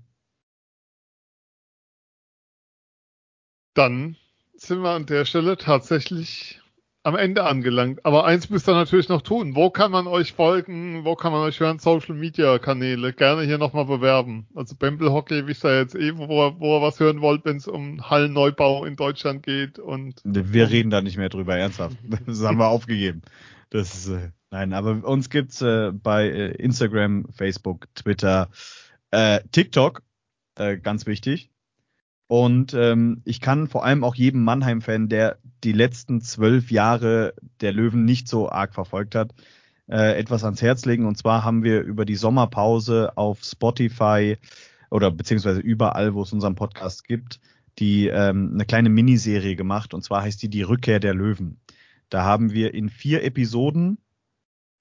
[3.75, 4.17] Dann
[4.55, 6.61] sind wir an der Stelle tatsächlich
[7.05, 8.05] am Ende angelangt.
[8.05, 9.57] Aber eins müsst ihr natürlich noch tun.
[9.57, 11.05] Wo kann man euch folgen?
[11.05, 11.78] Wo kann man euch hören?
[11.78, 13.12] Social Media Kanäle.
[13.12, 14.46] Gerne hier nochmal bewerben.
[14.55, 17.66] Also Bamble Hockey wisst ihr jetzt eh, wo, wo ihr was hören wollt, wenn es
[17.66, 19.78] um Hallenneubau in Deutschland geht.
[19.78, 21.96] Und wir reden da nicht mehr drüber, ernsthaft.
[22.26, 23.22] Das haben wir aufgegeben.
[23.70, 28.50] Das ist, äh, nein, aber uns gibt's äh, bei äh, Instagram, Facebook, Twitter,
[29.11, 30.03] äh, TikTok,
[30.57, 31.51] äh, ganz wichtig.
[32.28, 37.72] Und ähm, ich kann vor allem auch jedem Mannheim-Fan, der die letzten zwölf Jahre der
[37.72, 39.32] Löwen nicht so arg verfolgt hat,
[39.88, 41.07] äh, etwas ans Herz legen.
[41.07, 44.38] Und zwar haben wir über die Sommerpause auf Spotify
[44.90, 47.40] oder beziehungsweise überall, wo es unseren Podcast gibt,
[47.78, 49.94] die ähm, eine kleine Miniserie gemacht.
[49.94, 51.61] Und zwar heißt die Die Rückkehr der Löwen.
[52.08, 53.99] Da haben wir in vier Episoden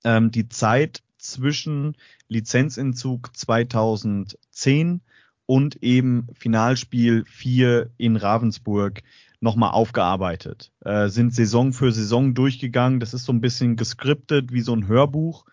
[0.04, 1.96] ähm, die Zeit zwischen
[2.28, 5.02] Lizenzentzug 2010
[5.46, 9.02] und eben Finalspiel 4 in Ravensburg
[9.42, 10.72] nochmal aufgearbeitet.
[10.86, 13.00] Äh, sind Saison für Saison durchgegangen.
[13.00, 15.46] Das ist so ein bisschen geskriptet wie so ein Hörbuch.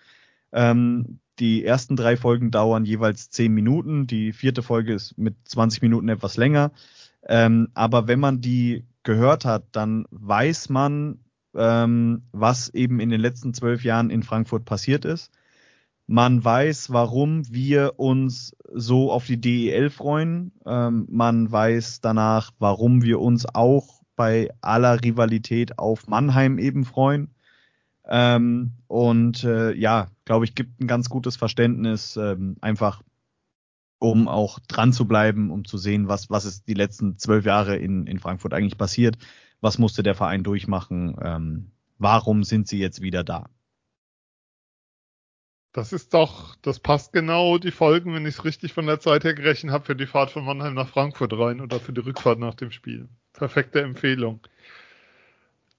[0.52, 4.06] Ähm, die ersten drei Folgen dauern jeweils zehn Minuten.
[4.06, 6.73] Die vierte Folge ist mit 20 Minuten etwas länger.
[7.27, 11.20] Ähm, aber wenn man die gehört hat, dann weiß man,
[11.55, 15.31] ähm, was eben in den letzten zwölf Jahren in Frankfurt passiert ist.
[16.11, 20.53] Man weiß, warum wir uns so auf die DEL freuen.
[20.65, 27.35] Ähm, man weiß danach, warum wir uns auch bei aller Rivalität auf Mannheim eben freuen.
[28.07, 33.03] Ähm, und äh, ja, glaube ich, gibt ein ganz gutes Verständnis, ähm, einfach
[33.99, 37.77] um auch dran zu bleiben, um zu sehen, was, was ist die letzten zwölf Jahre
[37.77, 39.19] in, in Frankfurt eigentlich passiert,
[39.61, 41.17] was musste der Verein durchmachen.
[41.23, 43.51] Ähm, warum sind sie jetzt wieder da?
[45.79, 49.23] Das ist doch, das passt genau die Folgen, wenn ich es richtig von der Zeit
[49.23, 52.41] her gerechnet habe, für die Fahrt von Mannheim nach Frankfurt rein oder für die Rückfahrt
[52.41, 53.09] nach dem Spiel.
[53.33, 54.41] Perfekte Empfehlung.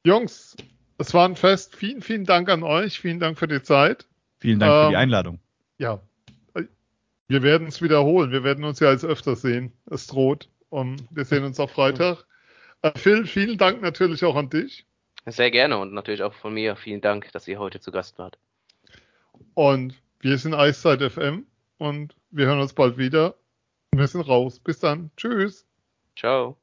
[0.06, 0.56] Jungs,
[1.00, 1.76] es war ein Fest.
[1.76, 2.98] Vielen, vielen Dank an euch.
[2.98, 4.08] Vielen Dank für die Zeit.
[4.40, 5.40] Vielen Dank ähm, für die ähm, Einladung.
[5.80, 6.02] Ja,
[7.28, 8.32] wir werden es wiederholen.
[8.32, 9.74] Wir werden uns ja als öfter sehen.
[9.86, 10.48] Es droht.
[10.70, 12.26] Und wir sehen uns auch Freitag.
[12.84, 14.86] Äh, Phil, vielen Dank natürlich auch an dich.
[15.26, 16.78] Sehr gerne und natürlich auch von mir.
[16.78, 18.38] Vielen Dank, dass ihr heute zu Gast wart.
[19.54, 21.46] Und wir sind Eiszeit FM
[21.78, 23.36] und wir hören uns bald wieder.
[23.94, 24.60] Wir sind raus.
[24.60, 25.12] Bis dann.
[25.18, 25.66] Tschüss.
[26.16, 26.58] Ciao.